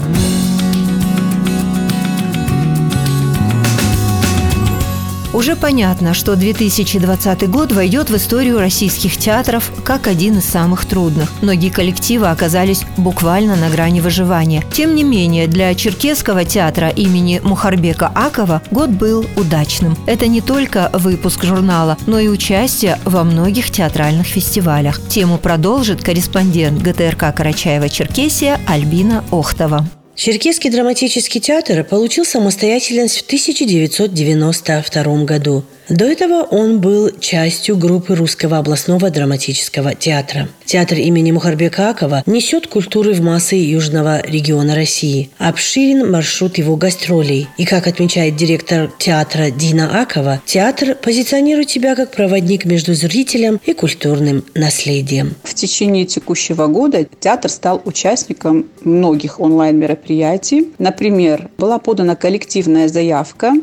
Уже 5.38 5.56
понятно, 5.56 6.16
что 6.16 6.36
2020 6.36 7.48
год 7.48 7.72
войдет 7.72 8.10
в 8.10 8.16
историю 8.16 8.58
российских 8.58 9.18
театров 9.18 9.72
как 9.84 10.08
один 10.08 10.40
из 10.40 10.46
самых 10.46 10.88
трудных. 10.88 11.32
Многие 11.44 11.70
коллективы 11.70 12.32
оказались 12.32 12.88
буквально 12.98 13.56
на 13.56 13.70
грани 13.70 14.02
выживания. 14.02 14.64
Тем 14.74 14.96
не 14.96 15.04
менее, 15.04 15.46
для 15.46 15.76
Черкесского 15.76 16.44
театра 16.44 16.90
имени 16.90 17.40
Мухарбека 17.44 18.08
Акова 18.16 18.64
год 18.72 18.90
был 18.90 19.28
удачным. 19.36 19.96
Это 20.08 20.26
не 20.26 20.42
только 20.42 20.90
выпуск 20.92 21.44
журнала, 21.44 22.00
но 22.08 22.18
и 22.18 22.30
участие 22.30 22.98
во 23.06 23.24
многих 23.24 23.70
театральных 23.70 24.26
фестивалях. 24.26 25.00
Тему 25.08 25.38
продолжит 25.38 26.04
корреспондент 26.04 26.82
ГТРК 26.82 27.26
Карачаева-Черкесия 27.38 28.58
Альбина 28.66 29.24
Охтова. 29.30 29.86
Черкесский 30.18 30.72
драматический 30.72 31.40
театр 31.40 31.84
получил 31.84 32.26
самостоятельность 32.26 33.20
в 33.20 33.26
1992 33.28 35.24
году– 35.26 35.64
до 35.90 36.06
этого 36.06 36.44
он 36.44 36.82
был 36.82 37.12
частью 37.20 37.78
группы 37.78 38.16
Русского 38.16 38.58
областного 38.58 39.10
драматического 39.10 39.96
театра. 39.96 40.50
Театр 40.66 40.98
имени 40.98 41.32
Мухарбека 41.32 41.90
Акова 41.90 42.24
несет 42.26 42.68
культуры 42.68 43.14
в 43.14 43.22
массы 43.22 43.56
южного 43.56 44.22
региона 44.22 44.76
России. 44.76 45.30
Обширен 45.38 46.12
маршрут 46.12 46.58
его 46.58 46.76
гастролей. 46.76 47.48
И, 47.58 47.66
как 47.66 47.88
отмечает 47.88 48.36
директор 48.36 48.92
театра 48.98 49.50
Дина 49.50 50.02
Акова, 50.02 50.42
театр 50.46 50.96
позиционирует 50.96 51.70
себя 51.70 51.96
как 51.96 52.12
проводник 52.12 52.66
между 52.66 52.94
зрителем 52.94 53.62
и 53.66 53.74
культурным 53.74 54.44
наследием. 54.56 55.36
В 55.44 55.54
течение 55.54 56.06
текущего 56.06 56.68
года 56.68 57.06
театр 57.20 57.50
стал 57.50 57.82
участником 57.86 58.66
многих 58.84 59.40
онлайн-мероприятий. 59.40 60.74
Например, 60.80 61.50
была 61.58 61.80
подана 61.80 62.16
коллективная 62.16 62.90
заявка 62.90 63.54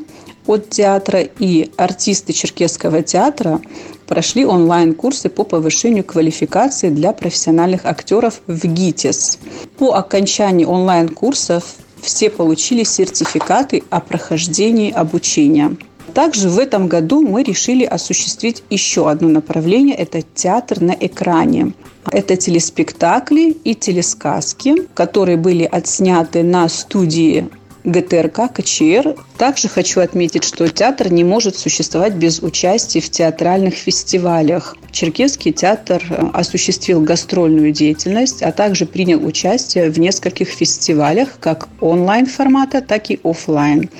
от 0.46 0.70
театра 0.70 1.20
и 1.20 1.70
артисты 1.76 2.32
Черкесского 2.32 3.02
театра 3.02 3.60
прошли 4.06 4.44
онлайн-курсы 4.44 5.28
по 5.28 5.44
повышению 5.44 6.04
квалификации 6.04 6.90
для 6.90 7.12
профессиональных 7.12 7.86
актеров 7.86 8.40
в 8.46 8.66
ГИТИС. 8.66 9.38
По 9.78 9.94
окончании 9.94 10.64
онлайн-курсов 10.64 11.76
все 12.02 12.28
получили 12.28 12.84
сертификаты 12.84 13.82
о 13.90 14.00
прохождении 14.00 14.92
обучения. 14.92 15.76
Также 16.12 16.48
в 16.48 16.58
этом 16.58 16.86
году 16.86 17.22
мы 17.22 17.42
решили 17.42 17.84
осуществить 17.84 18.62
еще 18.70 19.10
одно 19.10 19.28
направление– 19.28 19.96
это 19.96 20.22
театр 20.22 20.80
на 20.80 20.92
экране. 20.92 21.72
Это 22.12 22.36
телеспектакли 22.36 23.50
и 23.50 23.74
телесказки, 23.74 24.86
которые 24.94 25.38
были 25.38 25.64
отсняты 25.64 26.42
на 26.42 26.68
студии 26.68 27.48
ГТРК, 27.84 28.52
КЧР. 28.52 29.14
Также 29.36 29.68
хочу 29.68 30.00
отметить, 30.00 30.44
что 30.44 30.68
театр 30.68 31.12
не 31.12 31.22
может 31.22 31.56
существовать 31.56 32.14
без 32.14 32.42
участия 32.42 33.00
в 33.00 33.10
театральных 33.10 33.74
фестивалях. 33.74 34.76
Черкесский 34.90 35.52
театр 35.52 36.02
э, 36.08 36.30
осуществил 36.32 37.00
гастрольную 37.02 37.72
деятельность, 37.72 38.42
а 38.42 38.52
также 38.52 38.86
принял 38.86 39.24
участие 39.24 39.90
в 39.90 39.98
нескольких 39.98 40.48
фестивалях, 40.48 41.38
как 41.40 41.68
онлайн 41.80 42.26
формата, 42.26 42.80
так 42.80 43.10
и 43.10 43.20
офлайн. 43.22 43.90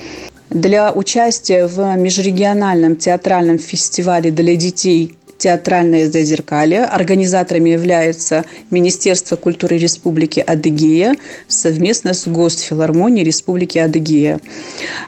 Для 0.49 0.91
участия 0.91 1.67
в 1.67 1.95
межрегиональном 1.95 2.95
театральном 2.95 3.59
фестивале 3.59 4.31
для 4.31 4.55
детей 4.55 5.15
театральное 5.37 6.09
зазеркалье. 6.09 6.83
Организаторами 6.83 7.69
являются 7.69 8.45
Министерство 8.71 9.35
культуры 9.35 9.77
Республики 9.77 10.39
Адыгея 10.39 11.15
совместно 11.47 12.13
с 12.13 12.27
Госфилармонией 12.27 13.25
Республики 13.25 13.77
Адыгея. 13.77 14.39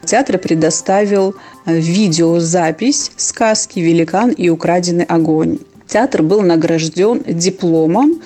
Театр 0.05 0.37
предоставил 0.37 1.35
видеозапись 1.65 3.11
сказки 3.15 3.79
«Великан 3.79 4.31
и 4.31 4.49
украденный 4.49 5.05
огонь». 5.05 5.59
Театр 5.87 6.21
был 6.21 6.41
награжден 6.41 7.23
дипломом 7.25 8.21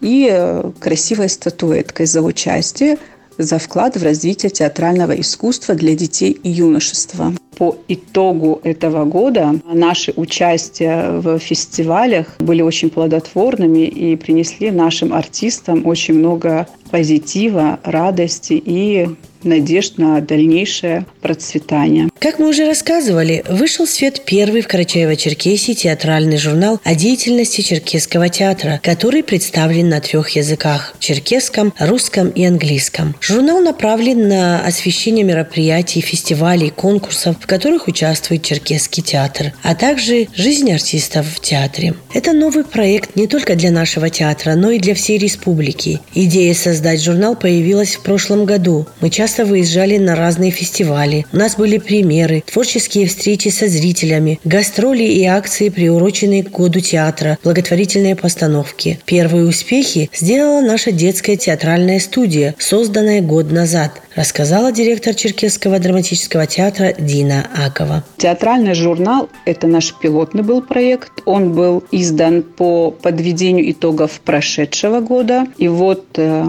и 0.00 0.62
красивой 0.80 1.28
статуэткой 1.28 2.06
за 2.06 2.22
участие 2.22 2.98
за 3.38 3.58
вклад 3.58 3.96
в 3.96 4.02
развитие 4.02 4.50
театрального 4.50 5.12
искусства 5.20 5.74
для 5.74 5.94
детей 5.94 6.32
и 6.42 6.50
юношества. 6.50 7.32
По 7.56 7.76
итогу 7.88 8.60
этого 8.64 9.04
года 9.04 9.54
наши 9.72 10.12
участия 10.16 11.20
в 11.20 11.38
фестивалях 11.38 12.36
были 12.38 12.62
очень 12.62 12.90
плодотворными 12.90 13.86
и 13.86 14.16
принесли 14.16 14.70
нашим 14.70 15.12
артистам 15.12 15.86
очень 15.86 16.14
много 16.14 16.66
позитива, 16.90 17.78
радости 17.84 18.54
и 18.54 19.08
надежд 19.44 19.98
на 19.98 20.20
дальнейшее 20.20 21.06
процветание. 21.20 22.08
Как 22.18 22.38
мы 22.38 22.48
уже 22.48 22.66
рассказывали, 22.66 23.44
вышел 23.48 23.86
в 23.86 23.90
свет 23.90 24.22
первый 24.24 24.62
в 24.62 24.66
Карачаево-Черкесии 24.66 25.74
театральный 25.74 26.38
журнал 26.38 26.80
о 26.84 26.94
деятельности 26.94 27.60
Черкесского 27.60 28.28
театра, 28.28 28.80
который 28.82 29.22
представлен 29.22 29.88
на 29.88 30.00
трех 30.00 30.30
языках– 30.30 30.94
черкесском, 30.98 31.74
русском 31.78 32.30
и 32.30 32.44
английском. 32.44 33.14
Журнал 33.20 33.60
направлен 33.60 34.28
на 34.28 34.64
освещение 34.64 35.24
мероприятий, 35.24 36.00
фестивалей, 36.00 36.70
конкурсов, 36.70 37.36
в 37.40 37.46
которых 37.46 37.88
участвует 37.88 38.42
Черкесский 38.42 39.02
театр, 39.02 39.52
а 39.62 39.74
также 39.74 40.28
жизнь 40.34 40.72
артистов 40.72 41.26
в 41.26 41.40
театре. 41.40 41.94
Это 42.12 42.32
новый 42.32 42.64
проект 42.64 43.16
не 43.16 43.26
только 43.26 43.54
для 43.54 43.70
нашего 43.70 44.08
театра, 44.08 44.54
но 44.54 44.70
и 44.70 44.78
для 44.78 44.94
всей 44.94 45.18
республики. 45.18 46.00
Идея 46.14 46.54
создать 46.54 47.02
журнал 47.02 47.36
появилась 47.36 47.96
в 47.96 48.00
прошлом 48.00 48.44
году. 48.44 48.86
Мы 49.00 49.10
часто 49.10 49.33
часто 49.34 49.46
выезжали 49.46 49.98
на 49.98 50.14
разные 50.14 50.52
фестивали. 50.52 51.26
У 51.32 51.36
нас 51.36 51.56
были 51.56 51.78
премьеры, 51.78 52.44
творческие 52.46 53.08
встречи 53.08 53.48
со 53.48 53.66
зрителями, 53.66 54.38
гастроли 54.44 55.02
и 55.02 55.24
акции, 55.24 55.70
приуроченные 55.70 56.44
к 56.44 56.50
году 56.50 56.78
театра, 56.78 57.36
благотворительные 57.42 58.14
постановки. 58.14 59.00
Первые 59.04 59.46
успехи 59.46 60.08
сделала 60.12 60.60
наша 60.60 60.92
детская 60.92 61.36
театральная 61.36 61.98
студия, 61.98 62.54
созданная 62.58 63.22
год 63.22 63.50
назад, 63.50 64.02
рассказала 64.14 64.70
директор 64.70 65.14
Черкесского 65.14 65.80
драматического 65.80 66.46
театра 66.46 66.94
Дина 66.96 67.44
Акова. 67.56 68.04
Театральный 68.18 68.74
журнал– 68.74 69.28
это 69.46 69.66
наш 69.66 69.92
пилотный 69.94 70.44
был 70.44 70.62
проект. 70.62 71.10
Он 71.24 71.54
был 71.54 71.82
издан 71.90 72.44
по 72.44 72.92
подведению 72.92 73.68
итогов 73.72 74.20
прошедшего 74.24 75.00
года. 75.00 75.48
И 75.58 75.66
вот 75.66 76.04
э, 76.18 76.44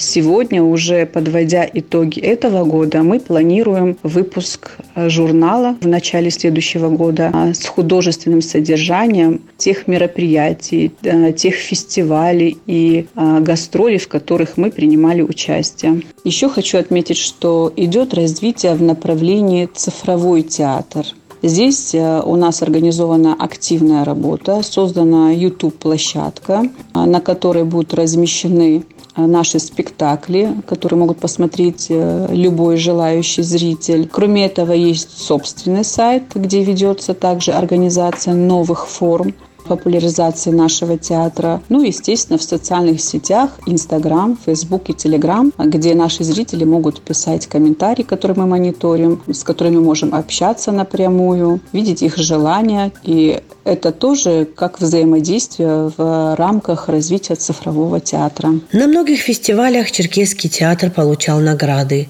Сегодня, 0.00 0.62
уже 0.62 1.04
подводя 1.04 1.68
итоги 1.70 2.20
этого 2.20 2.64
года, 2.64 3.02
мы 3.02 3.20
планируем 3.20 3.98
выпуск 4.02 4.78
э, 4.94 5.10
журнала 5.10 5.76
в 5.78 5.86
начале 5.86 6.30
следующего 6.30 6.88
года 6.88 7.30
э, 7.30 7.52
с 7.52 7.66
художественным 7.66 8.40
содержанием 8.40 9.42
тех 9.58 9.86
мероприятий, 9.86 10.92
э, 11.02 11.34
тех 11.34 11.54
фестивалей 11.54 12.56
и 12.66 13.08
гастролей, 13.14 13.98
в 13.98 14.08
которых 14.08 14.56
мы 14.56 14.70
принимали 14.70 15.20
участие. 15.20 16.00
Еще 16.24 16.48
хочу 16.48 16.78
отметить, 16.78 17.18
что 17.18 17.70
идет 17.76 18.14
развитие 18.14 18.72
в 18.74 18.82
направлении 18.82 19.66
цифровой 19.66 20.42
театр– 20.42 21.04
Здесь 21.42 21.94
э, 21.94 22.22
у 22.22 22.36
нас 22.36 22.60
организована 22.60 23.34
активная 23.34 24.04
работа, 24.04 24.62
создана 24.62 25.30
YouTube-площадка, 25.30 26.64
э, 26.94 26.98
на 26.98 27.20
которой 27.20 27.64
будут 27.64 27.94
размещены 27.94 28.84
наши 29.16 29.58
спектакли, 29.58 30.56
которые 30.66 30.98
могут 30.98 31.18
посмотреть 31.18 31.86
любой 31.88 32.76
желающий 32.76 33.42
зритель. 33.42 34.08
Кроме 34.10 34.46
этого, 34.46 34.72
есть 34.72 35.18
собственный 35.18 35.84
сайт, 35.84 36.24
где 36.34 36.62
ведется 36.62 37.14
также 37.14 37.52
организация 37.52 38.34
новых 38.34 38.86
форм 38.86 39.34
популяризации 39.68 40.50
нашего 40.50 40.96
театра. 40.96 41.62
Ну, 41.68 41.82
естественно, 41.82 42.38
в 42.38 42.42
социальных 42.42 43.00
сетях, 43.00 43.50
Инстаграм, 43.66 44.36
Фейсбук 44.44 44.88
и 44.88 44.94
Телеграм, 44.94 45.52
где 45.58 45.94
наши 45.94 46.24
зрители 46.24 46.64
могут 46.64 47.00
писать 47.02 47.46
комментарии, 47.46 48.02
которые 48.02 48.38
мы 48.38 48.46
мониторим, 48.46 49.22
с 49.30 49.44
которыми 49.44 49.78
можем 49.78 50.14
общаться 50.14 50.72
напрямую, 50.72 51.60
видеть 51.72 52.02
их 52.02 52.16
желания. 52.16 52.90
И 53.04 53.42
это 53.70 53.92
тоже 53.92 54.48
как 54.56 54.80
взаимодействие 54.80 55.92
в 55.96 56.34
рамках 56.36 56.88
развития 56.88 57.36
цифрового 57.36 58.00
театра. 58.00 58.54
На 58.72 58.88
многих 58.88 59.20
фестивалях 59.20 59.92
Черкесский 59.92 60.50
театр 60.50 60.90
получал 60.90 61.38
награды. 61.38 62.08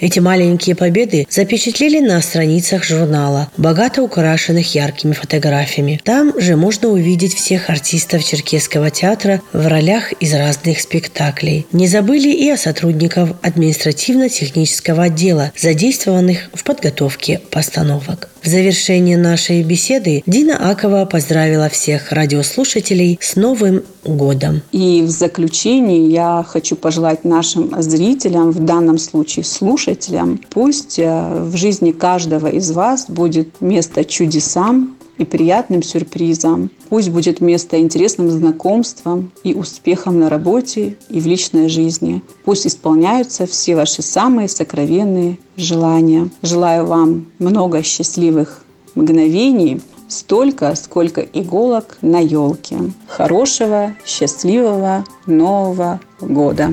Эти 0.00 0.20
маленькие 0.20 0.74
победы 0.74 1.26
запечатлели 1.28 2.00
на 2.00 2.20
страницах 2.22 2.84
журнала, 2.84 3.50
богато 3.58 4.02
украшенных 4.02 4.74
яркими 4.74 5.12
фотографиями. 5.12 6.00
Там 6.02 6.38
же 6.40 6.56
можно 6.56 6.88
увидеть 6.88 7.34
всех 7.34 7.68
артистов 7.68 8.24
Черкесского 8.24 8.90
театра 8.90 9.42
в 9.52 9.66
ролях 9.66 10.12
из 10.14 10.32
разных 10.32 10.80
спектаклей. 10.80 11.66
Не 11.72 11.88
забыли 11.88 12.28
и 12.28 12.48
о 12.50 12.56
сотрудниках 12.56 13.30
административно-технического 13.42 15.04
отдела, 15.04 15.52
задействованных 15.56 16.48
в 16.54 16.64
подготовке 16.64 17.40
постановок. 17.50 18.31
В 18.42 18.48
завершение 18.48 19.16
нашей 19.16 19.62
беседы 19.62 20.24
Дина 20.26 20.68
Акова 20.68 21.04
поздравила 21.04 21.68
всех 21.68 22.10
радиослушателей 22.10 23.16
с 23.20 23.36
Новым 23.36 23.84
годом. 24.04 24.62
И 24.72 25.02
в 25.02 25.10
заключении 25.10 26.10
я 26.10 26.44
хочу 26.44 26.74
пожелать 26.74 27.24
нашим 27.24 27.80
зрителям, 27.80 28.50
в 28.50 28.64
данном 28.64 28.98
случае 28.98 29.44
слушателям, 29.44 30.40
пусть 30.50 30.98
э, 30.98 31.44
в 31.44 31.56
жизни 31.56 31.92
каждого 31.92 32.48
из 32.48 32.72
вас 32.72 33.06
будет 33.08 33.60
место 33.60 34.04
чудесам, 34.04 34.96
и 35.18 35.24
приятным 35.24 35.82
сюрпризом. 35.82 36.70
Пусть 36.88 37.10
будет 37.10 37.40
место 37.40 37.78
интересным 37.78 38.30
знакомствам 38.30 39.32
и 39.44 39.54
успехам 39.54 40.18
на 40.20 40.28
работе 40.28 40.96
и 41.08 41.20
в 41.20 41.26
личной 41.26 41.68
жизни. 41.68 42.22
Пусть 42.44 42.66
исполняются 42.66 43.46
все 43.46 43.76
ваши 43.76 44.02
самые 44.02 44.48
сокровенные 44.48 45.38
желания. 45.56 46.28
Желаю 46.42 46.86
вам 46.86 47.26
много 47.38 47.82
счастливых 47.82 48.64
мгновений, 48.94 49.80
столько, 50.08 50.74
сколько 50.74 51.20
иголок 51.20 51.98
на 52.02 52.18
елке. 52.20 52.78
Хорошего, 53.06 53.94
счастливого 54.04 55.04
Нового 55.26 56.00
года! 56.20 56.70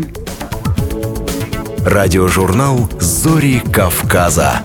Радиожурнал 1.86 2.78
«Зори 3.00 3.62
Кавказа». 3.72 4.62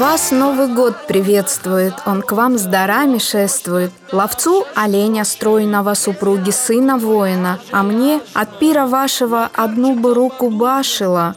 Вас 0.00 0.30
Новый 0.30 0.68
год 0.68 0.94
приветствует, 1.06 1.92
он 2.06 2.22
к 2.22 2.32
вам 2.32 2.56
с 2.56 2.62
дарами 2.62 3.18
шествует. 3.18 3.92
Ловцу 4.12 4.64
оленя 4.74 5.24
стройного 5.24 5.92
супруги 5.92 6.48
сына 6.48 6.96
воина, 6.96 7.60
а 7.70 7.82
мне 7.82 8.22
от 8.32 8.58
пира 8.58 8.86
вашего 8.86 9.50
одну 9.54 9.94
бы 9.94 10.14
руку 10.14 10.48
башила. 10.48 11.36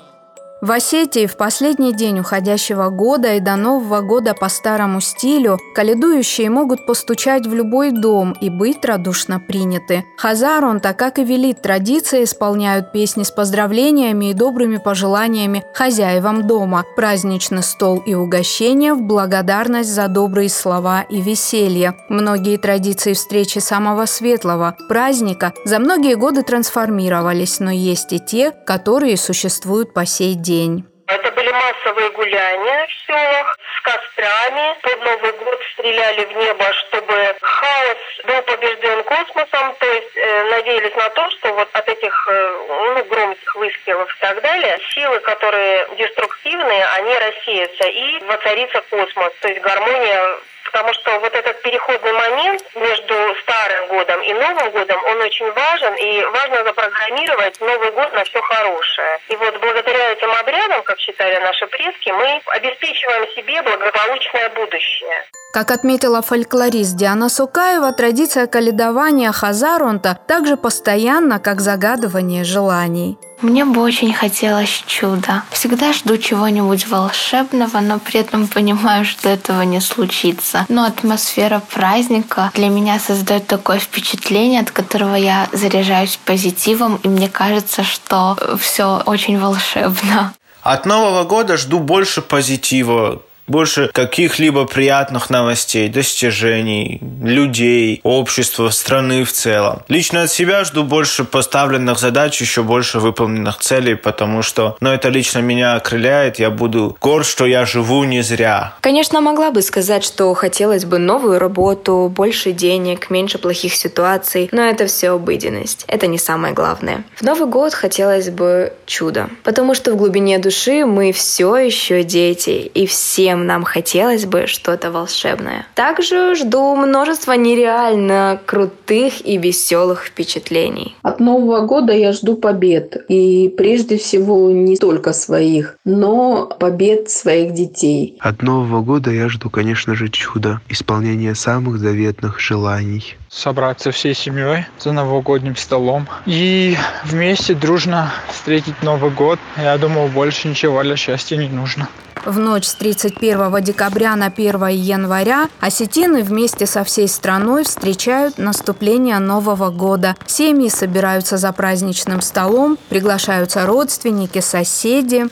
В 0.64 0.72
Осетии 0.72 1.26
в 1.26 1.36
последний 1.36 1.94
день 1.94 2.20
уходящего 2.20 2.88
года 2.88 3.34
и 3.34 3.42
до 3.42 3.58
Нового 3.58 4.00
года 4.00 4.34
по 4.34 4.48
старому 4.48 5.02
стилю 5.02 5.60
каледующие 5.76 6.50
могут 6.50 6.86
постучать 6.86 7.46
в 7.46 7.54
любой 7.54 7.92
дом 7.92 8.32
и 8.40 8.50
быть 8.50 8.86
радушно 8.86 9.42
приняты. 9.42 10.06
Хазарон, 10.16 10.80
так 10.80 10.98
как 10.98 11.20
и 11.20 11.26
велит 11.26 11.62
традиция, 11.62 12.24
исполняют 12.24 12.94
песни 12.94 13.24
с 13.24 13.32
поздравлениями 13.32 14.30
и 14.30 14.34
добрыми 14.34 14.78
пожеланиями 14.78 15.66
хозяевам 15.74 16.48
дома, 16.48 16.86
праздничный 16.96 17.62
стол 17.62 17.98
и 17.98 18.14
угощения 18.14 18.94
в 18.94 19.02
благодарность 19.02 19.94
за 19.94 20.08
добрые 20.08 20.48
слова 20.48 21.02
и 21.02 21.20
веселье. 21.20 21.94
Многие 22.08 22.56
традиции 22.56 23.12
встречи 23.12 23.60
самого 23.60 24.06
светлого 24.06 24.78
праздника 24.88 25.52
за 25.66 25.80
многие 25.80 26.16
годы 26.16 26.42
трансформировались, 26.42 27.60
но 27.60 27.70
есть 27.70 28.14
и 28.14 28.20
те, 28.22 28.52
которые 28.52 29.18
существуют 29.18 29.94
по 29.94 30.06
сей 30.06 30.36
день 30.36 30.53
день. 30.54 30.86
Это 31.08 31.32
были 31.32 31.52
массовые 31.52 32.10
гуляния 32.12 32.88
в 32.88 33.06
селах 33.06 33.58
с 33.78 33.82
кострами. 33.82 34.80
Под 34.82 35.04
Новый 35.04 35.32
год 35.34 35.60
стреляли 35.74 36.26
в 36.26 36.32
небо, 36.38 36.66
чтобы 36.74 37.36
хаос 37.42 37.98
был 38.26 38.42
побежден 38.44 39.04
космосом. 39.04 39.76
То 39.80 39.86
есть 39.86 40.16
э, 40.16 40.50
надеялись 40.52 40.96
на 40.96 41.10
то, 41.10 41.30
что 41.32 41.54
вот 41.54 41.70
от 41.74 41.90
этих 41.90 42.28
э, 42.32 42.66
ну, 42.96 43.04
громких 43.06 43.56
выстрелов 43.56 44.16
и 44.16 44.20
так 44.22 44.42
далее 44.42 44.80
силы, 44.94 45.20
которые 45.20 45.88
деструктивные, 45.98 46.86
они 46.98 47.14
рассеются 47.18 47.88
и 47.90 48.20
воцарится 48.24 48.82
космос. 48.90 49.34
То 49.42 49.50
есть 49.50 49.62
гармония 49.62 50.40
потому 50.74 50.92
что 50.94 51.20
вот 51.20 51.34
этот 51.34 51.62
переходный 51.62 52.14
момент 52.14 52.64
между 52.76 53.14
Старым 53.44 53.88
годом 53.90 54.20
и 54.22 54.34
Новым 54.34 54.72
годом, 54.72 54.98
он 55.06 55.22
очень 55.22 55.50
важен, 55.54 55.94
и 55.94 56.26
важно 56.26 56.64
запрограммировать 56.64 57.62
Новый 57.62 57.92
год 57.92 58.12
на 58.14 58.24
все 58.24 58.42
хорошее. 58.42 59.20
И 59.30 59.36
вот 59.36 59.54
благодаря 59.62 60.12
этим 60.12 60.32
обрядам, 60.32 60.82
как 60.84 61.00
считали 61.00 61.40
наши 61.40 61.68
предки, 61.68 62.10
мы 62.10 62.42
обеспечиваем 62.48 63.28
себе 63.36 63.62
благополучное 63.62 64.50
будущее. 64.50 65.24
Как 65.54 65.70
отметила 65.70 66.24
фольклорист 66.24 66.98
Диана 66.98 67.30
Сукаева, 67.30 67.94
традиция 67.94 68.48
каледования 68.48 69.32
Хазаронта 69.32 70.18
также 70.28 70.58
постоянна, 70.58 71.40
как 71.40 71.62
загадывание 71.62 72.44
желаний. 72.44 73.20
Мне 73.42 73.66
бы 73.66 73.82
очень 73.82 74.14
хотелось 74.14 74.84
чуда. 74.88 75.44
Всегда 75.52 75.92
жду 75.92 76.18
чего-нибудь 76.18 76.88
волшебного, 76.88 77.80
но 77.80 78.00
при 78.00 78.22
этом 78.22 78.48
понимаю, 78.48 79.04
что 79.06 79.30
этого 79.30 79.64
не 79.64 79.82
случится. 79.82 80.66
Но 80.70 80.86
атмосфера 80.86 81.62
праздника 81.74 82.52
для 82.56 82.70
меня 82.70 83.00
создает 83.00 83.48
такое 83.48 83.80
впечатление, 83.80 84.62
от 84.62 84.72
которого 84.72 85.16
я 85.16 85.50
заряжаюсь 85.52 86.18
позитивом, 86.24 87.00
и 87.04 87.08
мне 87.08 87.28
кажется, 87.28 87.84
что 87.84 88.38
все 88.60 89.02
очень 89.06 89.38
волшебно. 89.38 90.34
От 90.62 90.86
Нового 90.86 91.26
года 91.26 91.58
жду 91.58 91.80
больше 91.80 92.22
позитива, 92.22 93.22
больше 93.48 93.90
каких-либо 93.94 94.66
приятных 94.66 95.30
новостей, 95.30 95.90
достижений, 95.90 97.02
людей, 97.22 98.00
общества, 98.04 98.70
страны 98.70 99.24
в 99.24 99.32
целом. 99.32 99.84
Лично 99.88 100.24
от 100.24 100.32
себя 100.32 100.64
жду 100.64 100.84
больше 100.84 101.24
поставленных 101.24 102.00
задач, 102.00 102.40
еще 102.42 102.64
больше 102.64 103.00
выполненных 103.00 103.60
целей, 103.60 103.96
потому 103.96 104.42
что, 104.42 104.78
ну, 104.80 104.90
это 104.90 105.10
лично 105.10 105.40
меня 105.40 105.76
окрыляет, 105.76 106.40
я 106.40 106.50
буду 106.50 106.98
горд, 107.02 107.26
что 107.26 107.46
я 107.46 107.66
живу 107.66 108.04
не 108.04 108.22
зря. 108.22 108.74
Конечно, 108.82 109.22
могла 109.22 109.52
бы 109.52 109.62
сказать, 109.62 110.04
что 110.04 110.34
хотелось 110.34 110.86
бы 110.86 110.98
новую 110.98 111.40
работу, 111.40 112.12
больше 112.14 112.52
денег, 112.52 113.10
меньше 113.10 113.38
плохих 113.38 113.74
ситуаций, 113.76 114.50
но 114.52 114.64
это 114.64 114.88
все 114.88 115.12
обыденность. 115.12 115.86
Это 115.88 116.08
не 116.08 116.18
самое 116.18 116.54
главное. 116.54 117.04
В 117.16 117.22
Новый 117.24 117.48
год 117.48 117.74
хотелось 117.74 118.30
бы 118.30 118.74
чудо, 118.86 119.30
потому 119.44 119.76
что 119.76 119.92
в 119.92 119.98
глубине 119.98 120.40
души 120.40 120.86
мы 120.86 121.12
все 121.12 121.58
еще 121.58 122.04
дети, 122.04 122.72
и 122.74 122.88
все 122.88 123.33
всем 123.34 123.48
нам 123.48 123.64
хотелось 123.64 124.26
бы 124.26 124.46
что-то 124.46 124.92
волшебное. 124.92 125.66
Также 125.74 126.36
жду 126.36 126.76
множество 126.76 127.34
нереально 127.34 128.40
крутых 128.46 129.26
и 129.26 129.38
веселых 129.38 130.06
впечатлений. 130.06 130.96
От 131.02 131.20
Нового 131.20 131.66
года 131.66 131.94
я 131.94 132.12
жду 132.12 132.36
побед. 132.36 132.96
И 133.10 133.50
прежде 133.58 133.98
всего 133.98 134.52
не 134.52 134.78
только 134.78 135.14
своих, 135.14 135.78
но 135.84 136.46
побед 136.60 137.10
своих 137.10 137.54
детей. 137.54 138.18
От 138.20 138.44
Нового 138.44 138.82
года 138.82 139.10
я 139.10 139.30
жду, 139.30 139.50
конечно 139.50 139.96
же, 139.96 140.10
чуда. 140.10 140.62
Исполнение 140.70 141.34
самых 141.34 141.80
заветных 141.80 142.40
желаний 142.40 143.18
собраться 143.30 143.90
всей 143.92 144.14
семьей 144.14 144.66
за 144.78 144.92
новогодним 144.92 145.56
столом 145.56 146.08
и 146.28 146.78
вместе 147.04 147.56
дружно 147.56 148.14
встретить 148.30 148.84
Новый 148.84 149.10
год. 149.10 149.40
Я 149.58 149.76
думаю, 149.80 150.08
больше 150.10 150.48
ничего 150.48 150.84
для 150.84 150.96
счастья 150.96 151.36
не 151.36 151.50
нужно. 151.50 151.90
В 152.26 152.40
ночь 152.40 152.66
с 152.66 152.76
31 152.76 153.62
декабря 153.62 154.16
на 154.16 154.28
1 154.28 154.68
января 154.68 155.50
осетины 155.60 156.24
вместе 156.24 156.66
со 156.66 156.84
всей 156.84 157.08
страной 157.08 157.64
встречают 157.64 158.38
наступление 158.38 159.20
Нового 159.20 159.70
года. 159.70 160.16
Семьи 160.26 160.70
собираются 160.70 161.38
за 161.38 161.52
праздничным 161.52 162.22
столом, 162.22 162.78
приглашаются 162.90 163.66
родственники, 163.66 164.40
соседи. 164.40 165.28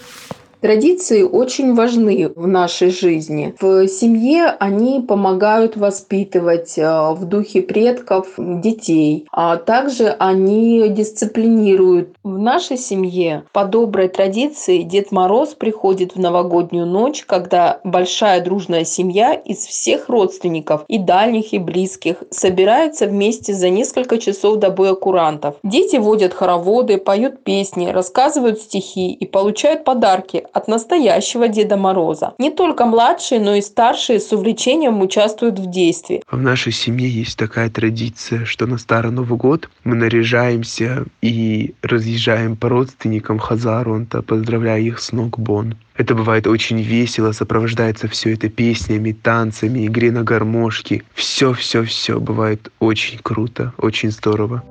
Традиции 0.61 1.23
очень 1.23 1.73
важны 1.73 2.31
в 2.35 2.45
нашей 2.45 2.91
жизни. 2.91 3.55
В 3.59 3.87
семье 3.87 4.55
они 4.59 5.01
помогают 5.01 5.75
воспитывать 5.75 6.77
э, 6.77 7.13
в 7.13 7.25
духе 7.25 7.63
предков 7.63 8.27
детей, 8.37 9.25
а 9.31 9.57
также 9.57 10.09
они 10.19 10.87
дисциплинируют. 10.89 12.09
В 12.23 12.37
нашей 12.37 12.77
семье 12.77 13.43
по 13.53 13.65
доброй 13.65 14.07
традиции 14.07 14.83
Дед 14.83 15.11
Мороз 15.11 15.55
приходит 15.55 16.13
в 16.13 16.19
новогоднюю 16.19 16.85
ночь, 16.85 17.23
когда 17.25 17.79
большая 17.83 18.39
дружная 18.41 18.85
семья 18.85 19.33
из 19.33 19.65
всех 19.65 20.09
родственников 20.09 20.83
и 20.87 20.99
дальних, 20.99 21.53
и 21.53 21.57
близких 21.57 22.17
собирается 22.29 23.07
вместе 23.07 23.55
за 23.55 23.69
несколько 23.69 24.19
часов 24.19 24.57
до 24.57 24.69
боя 24.69 24.93
курантов. 24.93 25.55
Дети 25.63 25.95
водят 25.95 26.35
хороводы, 26.35 26.99
поют 26.99 27.43
песни, 27.43 27.87
рассказывают 27.87 28.59
стихи 28.59 29.11
и 29.11 29.25
получают 29.25 29.83
подарки 29.83 30.45
от 30.53 30.67
настоящего 30.67 31.47
Деда 31.47 31.77
Мороза. 31.77 32.33
Не 32.37 32.51
только 32.51 32.85
младшие, 32.85 33.39
но 33.39 33.55
и 33.55 33.61
старшие 33.61 34.19
с 34.19 34.31
увлечением 34.31 35.01
участвуют 35.01 35.59
в 35.59 35.69
действии. 35.69 36.23
В 36.29 36.41
нашей 36.41 36.71
семье 36.71 37.09
есть 37.09 37.37
такая 37.37 37.69
традиция, 37.69 38.45
что 38.45 38.67
на 38.67 38.77
Старый 38.77 39.11
Новый 39.11 39.37
год 39.37 39.69
мы 39.83 39.95
наряжаемся 39.95 41.05
и 41.21 41.73
разъезжаем 41.81 42.55
по 42.55 42.69
родственникам 42.69 43.39
Хазаронта, 43.39 44.21
поздравляя 44.21 44.79
их 44.79 44.99
с 44.99 45.11
Ногбон. 45.11 45.75
Это 45.95 46.15
бывает 46.15 46.47
очень 46.47 46.81
весело, 46.81 47.31
сопровождается 47.31 48.07
все 48.07 48.33
это 48.33 48.49
песнями, 48.49 49.11
танцами, 49.11 49.85
игре 49.85 50.11
на 50.11 50.23
гармошке. 50.23 51.03
Все-все-все 51.13 52.19
бывает 52.19 52.71
очень 52.79 53.19
круто, 53.21 53.73
очень 53.77 54.11
здорово. 54.11 54.63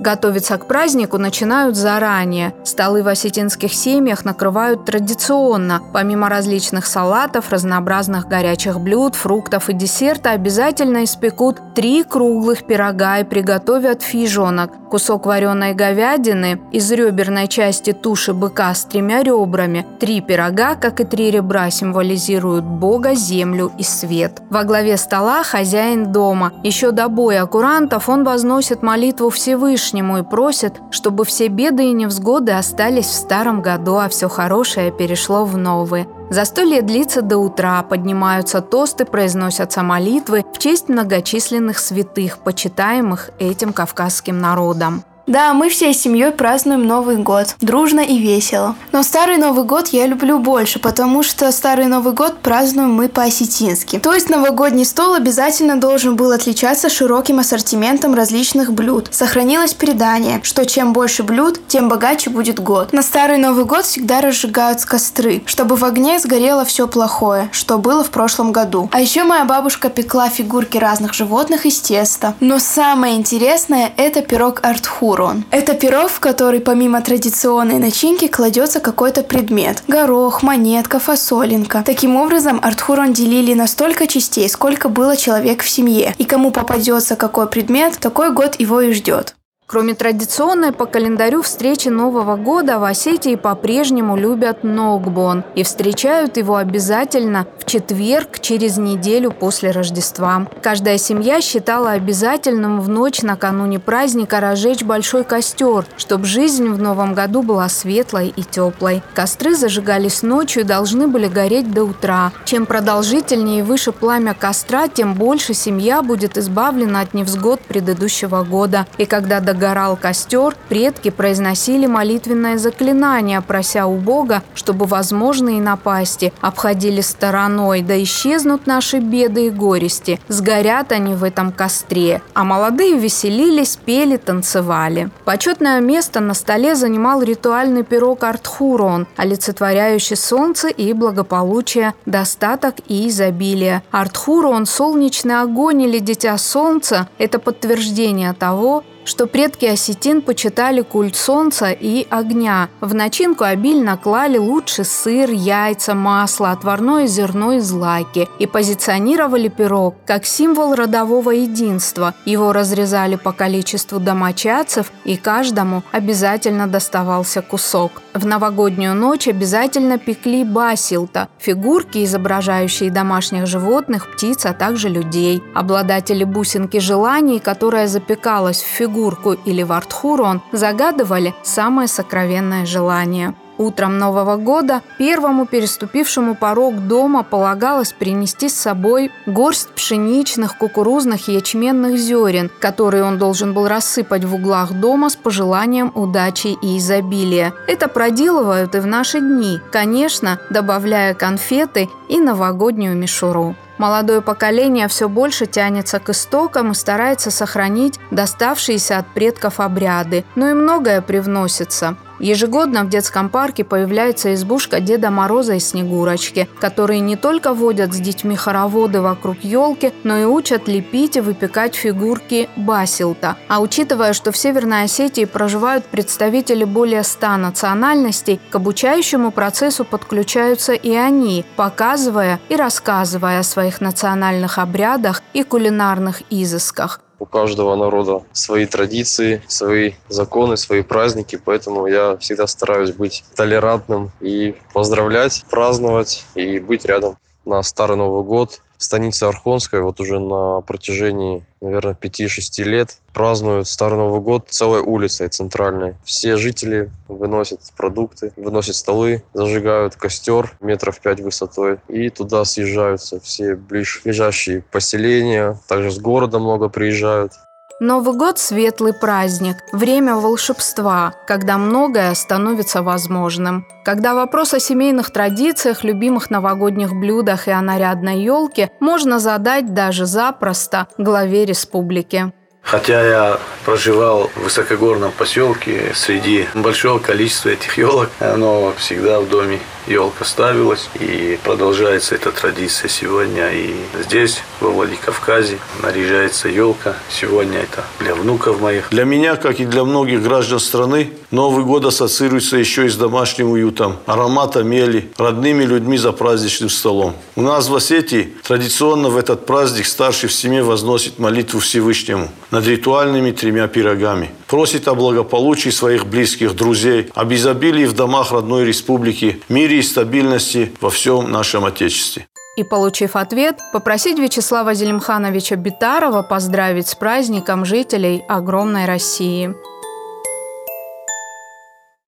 Готовиться 0.00 0.56
к 0.58 0.66
празднику 0.66 1.18
начинают 1.18 1.74
заранее. 1.74 2.54
Столы 2.62 3.02
в 3.02 3.08
осетинских 3.08 3.74
семьях 3.74 4.24
накрывают 4.24 4.84
традиционно. 4.84 5.82
Помимо 5.92 6.28
различных 6.28 6.86
салатов, 6.86 7.50
разнообразных 7.50 8.28
горячих 8.28 8.78
блюд, 8.78 9.16
фруктов 9.16 9.68
и 9.68 9.72
десерта 9.72 10.30
обязательно 10.30 11.02
испекут 11.02 11.74
три 11.74 12.04
круглых 12.04 12.64
пирога 12.64 13.18
и 13.18 13.24
приготовят 13.24 14.02
фижонок– 14.02 14.70
кусок 14.88 15.26
вареной 15.26 15.74
говядины 15.74 16.60
из 16.72 16.90
реберной 16.90 17.46
части 17.46 17.92
туши 17.92 18.32
быка 18.32 18.72
с 18.72 18.84
тремя 18.84 19.22
ребрами. 19.22 19.84
Три 20.00 20.20
пирога, 20.20 20.76
как 20.76 21.00
и 21.00 21.04
три 21.04 21.30
ребра, 21.30 21.70
символизируют 21.70 22.64
Бога, 22.64 23.14
землю 23.14 23.70
и 23.78 23.82
свет. 23.82 24.40
Во 24.48 24.64
главе 24.64 24.96
стола 24.96 25.42
хозяин 25.42 26.10
дома. 26.10 26.52
Еще 26.62 26.92
до 26.92 27.08
боя 27.08 27.44
курантов 27.46 28.08
он 28.08 28.24
возносит 28.24 28.82
молитву 28.82 29.28
Всевышнему 29.28 29.87
Всевышнему 29.88 30.18
и 30.18 30.22
просит, 30.22 30.80
чтобы 30.90 31.24
все 31.24 31.48
беды 31.48 31.84
и 31.84 31.92
невзгоды 31.92 32.52
остались 32.52 33.06
в 33.06 33.14
старом 33.14 33.62
году, 33.62 33.96
а 33.96 34.08
все 34.08 34.28
хорошее 34.28 34.92
перешло 34.92 35.46
в 35.46 35.56
новый. 35.56 36.06
Застолье 36.30 36.82
длится 36.82 37.22
до 37.22 37.38
утра, 37.38 37.82
поднимаются 37.82 38.60
тосты, 38.60 39.06
произносятся 39.06 39.82
молитвы 39.82 40.44
в 40.52 40.58
честь 40.58 40.90
многочисленных 40.90 41.78
святых, 41.78 42.38
почитаемых 42.38 43.30
этим 43.38 43.72
кавказским 43.72 44.38
народом. 44.38 45.04
Да, 45.28 45.52
мы 45.52 45.68
всей 45.68 45.92
семьей 45.92 46.30
празднуем 46.30 46.86
Новый 46.86 47.18
год. 47.18 47.54
Дружно 47.60 48.00
и 48.00 48.16
весело. 48.16 48.76
Но 48.92 49.02
Старый 49.02 49.36
Новый 49.36 49.64
год 49.64 49.88
я 49.88 50.06
люблю 50.06 50.38
больше, 50.38 50.78
потому 50.78 51.22
что 51.22 51.52
Старый 51.52 51.84
Новый 51.84 52.14
год 52.14 52.38
празднуем 52.38 52.94
мы 52.94 53.10
по-осетински. 53.10 53.98
То 53.98 54.14
есть 54.14 54.30
новогодний 54.30 54.86
стол 54.86 55.12
обязательно 55.12 55.78
должен 55.78 56.16
был 56.16 56.32
отличаться 56.32 56.88
широким 56.88 57.40
ассортиментом 57.40 58.14
различных 58.14 58.72
блюд. 58.72 59.08
Сохранилось 59.10 59.74
предание, 59.74 60.40
что 60.44 60.64
чем 60.64 60.94
больше 60.94 61.22
блюд, 61.24 61.60
тем 61.68 61.90
богаче 61.90 62.30
будет 62.30 62.58
год. 62.58 62.94
На 62.94 63.02
Старый 63.02 63.36
Новый 63.36 63.66
год 63.66 63.84
всегда 63.84 64.22
разжигают 64.22 64.82
костры, 64.82 65.42
чтобы 65.44 65.76
в 65.76 65.84
огне 65.84 66.18
сгорело 66.18 66.64
все 66.64 66.88
плохое, 66.88 67.50
что 67.52 67.76
было 67.76 68.02
в 68.02 68.08
прошлом 68.08 68.50
году. 68.50 68.88
А 68.92 69.00
еще 69.02 69.24
моя 69.24 69.44
бабушка 69.44 69.90
пекла 69.90 70.30
фигурки 70.30 70.78
разных 70.78 71.12
животных 71.12 71.66
из 71.66 71.78
теста. 71.80 72.34
Но 72.40 72.58
самое 72.58 73.14
интересное– 73.16 73.92
это 73.98 74.22
пирог 74.22 74.60
Артхур 74.62 75.17
урон. 75.18 75.44
Это 75.50 75.74
пирог, 75.74 76.10
в 76.10 76.20
который 76.20 76.60
помимо 76.60 77.00
традиционной 77.02 77.78
начинки 77.78 78.28
кладется 78.28 78.80
какой-то 78.80 79.22
предмет. 79.22 79.82
Горох, 79.88 80.42
монетка, 80.42 80.98
фасолинка. 80.98 81.82
Таким 81.84 82.16
образом, 82.16 82.60
артхурон 82.62 83.12
делили 83.12 83.54
на 83.54 83.66
столько 83.66 84.06
частей, 84.06 84.48
сколько 84.48 84.88
было 84.88 85.16
человек 85.16 85.62
в 85.62 85.68
семье. 85.68 86.14
И 86.18 86.24
кому 86.24 86.50
попадется 86.50 87.16
какой 87.16 87.48
предмет, 87.48 87.98
такой 87.98 88.32
год 88.32 88.56
его 88.60 88.80
и 88.80 88.92
ждет. 88.92 89.34
Кроме 89.70 89.92
традиционной 89.92 90.72
по 90.72 90.86
календарю 90.86 91.42
встречи 91.42 91.88
Нового 91.88 92.36
года, 92.36 92.78
в 92.78 92.84
Осетии 92.84 93.34
по-прежнему 93.34 94.16
любят 94.16 94.64
Ногбон 94.64 95.44
и 95.54 95.62
встречают 95.62 96.38
его 96.38 96.56
обязательно 96.56 97.46
в 97.58 97.66
четверг 97.66 98.40
через 98.40 98.78
неделю 98.78 99.30
после 99.30 99.70
Рождества. 99.70 100.46
Каждая 100.62 100.96
семья 100.96 101.42
считала 101.42 101.90
обязательным 101.90 102.80
в 102.80 102.88
ночь 102.88 103.20
накануне 103.20 103.78
праздника 103.78 104.40
разжечь 104.40 104.84
большой 104.84 105.22
костер, 105.22 105.84
чтобы 105.98 106.24
жизнь 106.24 106.70
в 106.70 106.80
Новом 106.80 107.12
году 107.12 107.42
была 107.42 107.68
светлой 107.68 108.32
и 108.34 108.42
теплой. 108.42 109.02
Костры 109.12 109.54
зажигались 109.54 110.22
ночью 110.22 110.62
и 110.62 110.64
должны 110.64 111.08
были 111.08 111.28
гореть 111.28 111.70
до 111.70 111.84
утра. 111.84 112.32
Чем 112.46 112.64
продолжительнее 112.64 113.58
и 113.58 113.62
выше 113.62 113.92
пламя 113.92 114.32
костра, 114.32 114.88
тем 114.88 115.12
больше 115.12 115.52
семья 115.52 116.00
будет 116.00 116.38
избавлена 116.38 117.00
от 117.02 117.12
невзгод 117.12 117.60
предыдущего 117.60 118.44
года. 118.44 118.86
И 118.96 119.04
когда 119.04 119.40
до 119.40 119.57
догорал 119.58 119.96
костер, 119.96 120.54
предки 120.68 121.10
произносили 121.10 121.86
молитвенное 121.86 122.58
заклинание, 122.58 123.40
прося 123.40 123.88
у 123.88 123.96
Бога, 123.96 124.44
чтобы 124.54 124.86
возможные 124.86 125.60
напасти 125.60 126.32
обходили 126.40 127.00
стороной, 127.00 127.82
да 127.82 128.00
исчезнут 128.00 128.68
наши 128.68 129.00
беды 129.00 129.46
и 129.46 129.50
горести. 129.50 130.20
Сгорят 130.28 130.92
они 130.92 131.14
в 131.14 131.24
этом 131.24 131.50
костре. 131.50 132.22
А 132.34 132.44
молодые 132.44 132.98
веселились, 132.98 133.76
пели, 133.76 134.16
танцевали. 134.16 135.10
Почетное 135.24 135.80
место 135.80 136.20
на 136.20 136.34
столе 136.34 136.76
занимал 136.76 137.20
ритуальный 137.22 137.82
пирог 137.82 138.22
Артхурон, 138.22 139.08
олицетворяющий 139.16 140.16
солнце 140.16 140.68
и 140.68 140.92
благополучие, 140.92 141.94
достаток 142.06 142.76
и 142.86 143.08
изобилие. 143.08 143.82
Артхурон– 143.90 144.66
солнечный 144.66 145.40
огонь 145.40 145.82
или 145.82 145.98
дитя 145.98 146.38
солнца– 146.38 147.08
это 147.18 147.40
подтверждение 147.40 148.32
того, 148.34 148.84
что 149.08 149.26
предки 149.26 149.64
осетин 149.64 150.20
почитали 150.20 150.82
культ 150.82 151.16
солнца 151.16 151.70
и 151.70 152.06
огня. 152.10 152.68
В 152.80 152.94
начинку 152.94 153.44
обильно 153.44 153.96
клали 153.96 154.36
лучший 154.36 154.84
сыр, 154.84 155.30
яйца, 155.30 155.94
масло, 155.94 156.50
отварное 156.50 157.06
зерно 157.06 157.52
и 157.52 157.60
злаки 157.60 158.28
и 158.38 158.46
позиционировали 158.46 159.48
пирог 159.48 159.94
как 160.04 160.26
символ 160.26 160.74
родового 160.74 161.30
единства. 161.30 162.14
Его 162.26 162.52
разрезали 162.52 163.16
по 163.16 163.32
количеству 163.32 163.98
домочадцев, 163.98 164.92
и 165.04 165.16
каждому 165.16 165.82
обязательно 165.90 166.66
доставался 166.66 167.40
кусок. 167.40 168.02
В 168.12 168.26
новогоднюю 168.26 168.94
ночь 168.94 169.26
обязательно 169.26 169.96
пекли 169.98 170.44
басилта– 170.44 171.28
фигурки, 171.38 172.04
изображающие 172.04 172.90
домашних 172.90 173.46
животных, 173.46 174.12
птиц, 174.12 174.44
а 174.44 174.52
также 174.52 174.90
людей. 174.90 175.42
Обладатели 175.54 176.24
бусинки 176.24 176.78
желаний, 176.78 177.38
которая 177.38 177.86
запекалась 177.86 178.62
в 178.62 178.66
фигурку, 178.66 178.97
фигурку 178.98 179.32
или 179.32 179.62
вартхурон 179.62 180.42
загадывали 180.52 181.34
самое 181.42 181.88
сокровенное 181.88 182.66
желание. 182.66 183.34
Утром 183.58 183.98
Нового 183.98 184.36
года 184.36 184.82
первому 184.98 185.44
переступившему 185.44 186.36
порог 186.36 186.86
дома 186.86 187.24
полагалось 187.24 187.92
принести 187.92 188.48
с 188.48 188.54
собой 188.54 189.10
горсть 189.26 189.68
пшеничных, 189.70 190.56
кукурузных 190.56 191.28
и 191.28 191.32
ячменных 191.34 191.98
зерен, 191.98 192.50
которые 192.60 193.02
он 193.02 193.18
должен 193.18 193.54
был 193.54 193.66
рассыпать 193.66 194.24
в 194.24 194.34
углах 194.36 194.72
дома 194.72 195.10
с 195.10 195.16
пожеланием 195.16 195.90
удачи 195.96 196.56
и 196.62 196.78
изобилия. 196.78 197.52
Это 197.66 197.88
проделывают 197.88 198.76
и 198.76 198.78
в 198.78 198.86
наши 198.86 199.20
дни, 199.20 199.60
конечно, 199.72 200.38
добавляя 200.50 201.14
конфеты 201.14 201.88
и 202.08 202.20
новогоднюю 202.20 202.96
мишуру. 202.96 203.56
Молодое 203.76 204.20
поколение 204.20 204.88
все 204.88 205.08
больше 205.08 205.46
тянется 205.46 206.00
к 206.00 206.10
истокам 206.10 206.72
и 206.72 206.74
старается 206.74 207.30
сохранить 207.30 207.98
доставшиеся 208.10 208.98
от 208.98 209.06
предков 209.08 209.60
обряды, 209.60 210.24
но 210.34 210.48
и 210.50 210.52
многое 210.52 211.00
привносится. 211.00 211.96
Ежегодно 212.20 212.84
в 212.84 212.88
детском 212.88 213.28
парке 213.28 213.64
появляется 213.64 214.34
избушка 214.34 214.80
Деда 214.80 215.10
Мороза 215.10 215.54
и 215.54 215.60
Снегурочки, 215.60 216.48
которые 216.60 217.00
не 217.00 217.16
только 217.16 217.54
водят 217.54 217.94
с 217.94 217.98
детьми 217.98 218.36
хороводы 218.36 219.00
вокруг 219.00 219.38
елки, 219.42 219.92
но 220.04 220.18
и 220.18 220.24
учат 220.24 220.68
лепить 220.68 221.16
и 221.16 221.20
выпекать 221.20 221.74
фигурки 221.74 222.48
басилта. 222.56 223.36
А 223.48 223.60
учитывая, 223.60 224.12
что 224.12 224.32
в 224.32 224.36
Северной 224.36 224.84
Осетии 224.84 225.24
проживают 225.24 225.84
представители 225.86 226.64
более 226.64 227.04
ста 227.04 227.36
национальностей, 227.36 228.40
к 228.50 228.54
обучающему 228.56 229.30
процессу 229.30 229.84
подключаются 229.84 230.72
и 230.72 230.94
они, 230.94 231.44
показывая 231.56 232.40
и 232.48 232.56
рассказывая 232.56 233.40
о 233.40 233.44
своих 233.44 233.80
национальных 233.80 234.58
обрядах 234.58 235.22
и 235.32 235.42
кулинарных 235.42 236.22
изысках. 236.30 237.00
У 237.18 237.26
каждого 237.26 237.74
народа 237.74 238.22
свои 238.32 238.66
традиции, 238.66 239.42
свои 239.48 239.92
законы, 240.08 240.56
свои 240.56 240.82
праздники, 240.82 241.40
поэтому 241.42 241.86
я 241.86 242.16
всегда 242.18 242.46
стараюсь 242.46 242.92
быть 242.92 243.24
толерантным 243.34 244.12
и 244.20 244.54
поздравлять, 244.72 245.44
праздновать 245.50 246.24
и 246.34 246.60
быть 246.60 246.84
рядом 246.84 247.16
на 247.44 247.62
Старый 247.62 247.96
Новый 247.96 248.22
год 248.22 248.60
в 248.78 248.84
станице 248.84 249.24
Архонской 249.24 249.82
вот 249.82 250.00
уже 250.00 250.20
на 250.20 250.60
протяжении, 250.60 251.44
наверное, 251.60 251.94
5-6 252.00 252.62
лет 252.62 252.98
празднуют 253.12 253.66
Старый 253.66 253.98
Новый 253.98 254.20
год 254.20 254.46
целой 254.48 254.80
улицей 254.80 255.28
центральной. 255.28 255.96
Все 256.04 256.36
жители 256.36 256.90
выносят 257.08 257.60
продукты, 257.76 258.32
выносят 258.36 258.76
столы, 258.76 259.24
зажигают 259.34 259.96
костер 259.96 260.56
метров 260.60 261.00
5 261.00 261.20
высотой 261.20 261.78
и 261.88 262.08
туда 262.08 262.44
съезжаются 262.44 263.18
все 263.20 263.56
ближайшие 263.56 264.62
поселения. 264.62 265.58
Также 265.66 265.90
с 265.90 265.98
города 265.98 266.38
много 266.38 266.68
приезжают. 266.68 267.32
Новый 267.80 268.16
год– 268.16 268.38
светлый 268.40 268.92
праздник, 268.92 269.58
время 269.70 270.16
волшебства, 270.16 271.14
когда 271.28 271.58
многое 271.58 272.12
становится 272.14 272.82
возможным. 272.82 273.68
Когда 273.84 274.14
вопрос 274.14 274.52
о 274.52 274.58
семейных 274.58 275.12
традициях, 275.12 275.84
любимых 275.84 276.28
новогодних 276.28 276.92
блюдах 276.92 277.46
и 277.46 277.52
о 277.52 277.62
нарядной 277.62 278.20
елке 278.20 278.72
можно 278.80 279.20
задать 279.20 279.74
даже 279.74 280.06
запросто 280.06 280.88
главе 280.98 281.44
республики. 281.44 282.32
Хотя 282.62 283.06
я 283.06 283.38
проживал 283.64 284.28
в 284.34 284.42
высокогорном 284.42 285.12
поселке 285.12 285.92
среди 285.94 286.48
большого 286.54 286.98
количества 286.98 287.50
этих 287.50 287.78
елок, 287.78 288.08
но 288.20 288.72
всегда 288.76 289.20
в 289.20 289.28
доме 289.28 289.60
елка 289.88 290.24
ставилась 290.24 290.88
и 291.00 291.38
продолжается 291.42 292.14
эта 292.14 292.30
традиция 292.30 292.88
сегодня. 292.88 293.50
И 293.52 293.74
здесь, 294.04 294.42
во 294.60 294.70
Владикавказе, 294.70 295.58
наряжается 295.82 296.48
елка. 296.48 296.96
Сегодня 297.10 297.60
это 297.60 297.84
для 298.00 298.14
внуков 298.14 298.60
моих. 298.60 298.90
Для 298.90 299.04
меня, 299.04 299.36
как 299.36 299.60
и 299.60 299.64
для 299.64 299.84
многих 299.84 300.22
граждан 300.22 300.60
страны, 300.60 301.12
Новый 301.30 301.62
год 301.62 301.84
ассоциируется 301.84 302.56
еще 302.56 302.86
и 302.86 302.88
с 302.88 302.96
домашним 302.96 303.50
уютом, 303.50 303.98
ароматом 304.06 304.66
мели, 304.66 305.10
родными 305.18 305.64
людьми 305.64 305.98
за 305.98 306.12
праздничным 306.12 306.70
столом. 306.70 307.14
У 307.36 307.42
нас 307.42 307.68
в 307.68 307.76
Осетии 307.76 308.32
традиционно 308.44 309.10
в 309.10 309.16
этот 309.18 309.44
праздник 309.44 309.84
старший 309.84 310.30
в 310.30 310.32
семье 310.32 310.62
возносит 310.62 311.18
молитву 311.18 311.60
Всевышнему 311.60 312.30
над 312.50 312.66
ритуальными 312.66 313.32
тремя 313.32 313.68
пирогами. 313.68 314.30
Просит 314.48 314.88
о 314.88 314.94
благополучии 314.94 315.68
своих 315.68 316.06
близких, 316.06 316.56
друзей, 316.56 317.10
об 317.14 317.34
изобилии 317.34 317.84
в 317.84 317.92
домах 317.92 318.32
родной 318.32 318.64
республики, 318.64 319.42
мире 319.50 319.80
и 319.80 319.82
стабильности 319.82 320.72
во 320.80 320.88
всем 320.88 321.30
нашем 321.30 321.66
Отечестве. 321.66 322.26
И, 322.56 322.64
получив 322.64 323.14
ответ, 323.14 323.58
попросить 323.74 324.18
Вячеслава 324.18 324.72
Зелимхановича 324.72 325.56
Битарова 325.56 326.22
поздравить 326.22 326.88
с 326.88 326.94
праздником 326.94 327.66
жителей 327.66 328.24
огромной 328.26 328.86
России. 328.86 329.54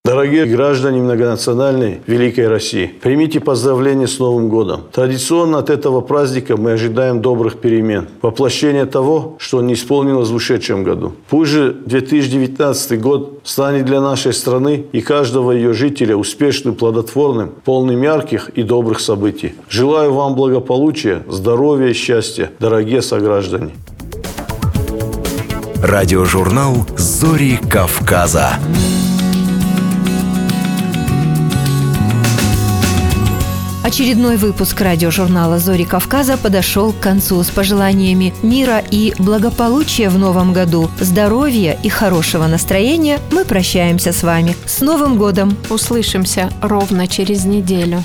Дорогие 0.02 0.46
граждане 0.46 1.02
многонациональной 1.02 2.00
Великой 2.06 2.48
России, 2.48 2.86
примите 2.86 3.38
поздравления 3.38 4.06
с 4.06 4.18
Новым 4.18 4.48
годом. 4.48 4.84
Традиционно 4.90 5.58
от 5.58 5.68
этого 5.68 6.00
праздника 6.00 6.56
мы 6.56 6.72
ожидаем 6.72 7.20
добрых 7.20 7.60
перемен, 7.60 8.08
воплощения 8.22 8.86
того, 8.86 9.36
что 9.38 9.60
не 9.60 9.74
исполнилось 9.74 10.30
в 10.30 10.34
ушедшем 10.34 10.84
году. 10.84 11.12
Пусть 11.28 11.50
же 11.50 11.74
2019 11.84 12.98
год 12.98 13.40
станет 13.44 13.84
для 13.84 14.00
нашей 14.00 14.32
страны 14.32 14.86
и 14.90 15.02
каждого 15.02 15.52
ее 15.52 15.74
жителя 15.74 16.16
успешным, 16.16 16.76
плодотворным, 16.76 17.50
полным 17.62 18.00
ярких 18.00 18.48
и 18.54 18.62
добрых 18.62 19.00
событий. 19.00 19.52
Желаю 19.68 20.14
вам 20.14 20.34
благополучия, 20.34 21.24
здоровья 21.28 21.88
и 21.88 21.92
счастья, 21.92 22.50
дорогие 22.58 23.02
сограждане. 23.02 23.72
Радиожурнал 25.82 26.86
«Зори 26.96 27.58
Кавказа». 27.70 28.58
Очередной 33.90 34.36
выпуск 34.36 34.80
радиожурнала 34.82 35.58
«Зори 35.58 35.84
Кавказа» 35.84 36.36
подошел 36.36 36.92
к 36.92 37.00
концу 37.00 37.42
с 37.42 37.50
пожеланиями 37.50 38.32
мира 38.40 38.80
и 38.88 39.12
благополучия 39.18 40.08
в 40.10 40.16
новом 40.16 40.52
году, 40.52 40.88
здоровья 41.00 41.76
и 41.82 41.88
хорошего 41.88 42.46
настроения 42.46 43.18
мы 43.32 43.44
прощаемся 43.44 44.12
с 44.12 44.22
вами. 44.22 44.54
С 44.64 44.80
Новым 44.80 45.18
годом! 45.18 45.56
Услышимся 45.70 46.50
ровно 46.62 47.08
через 47.08 47.44
неделю. 47.44 48.04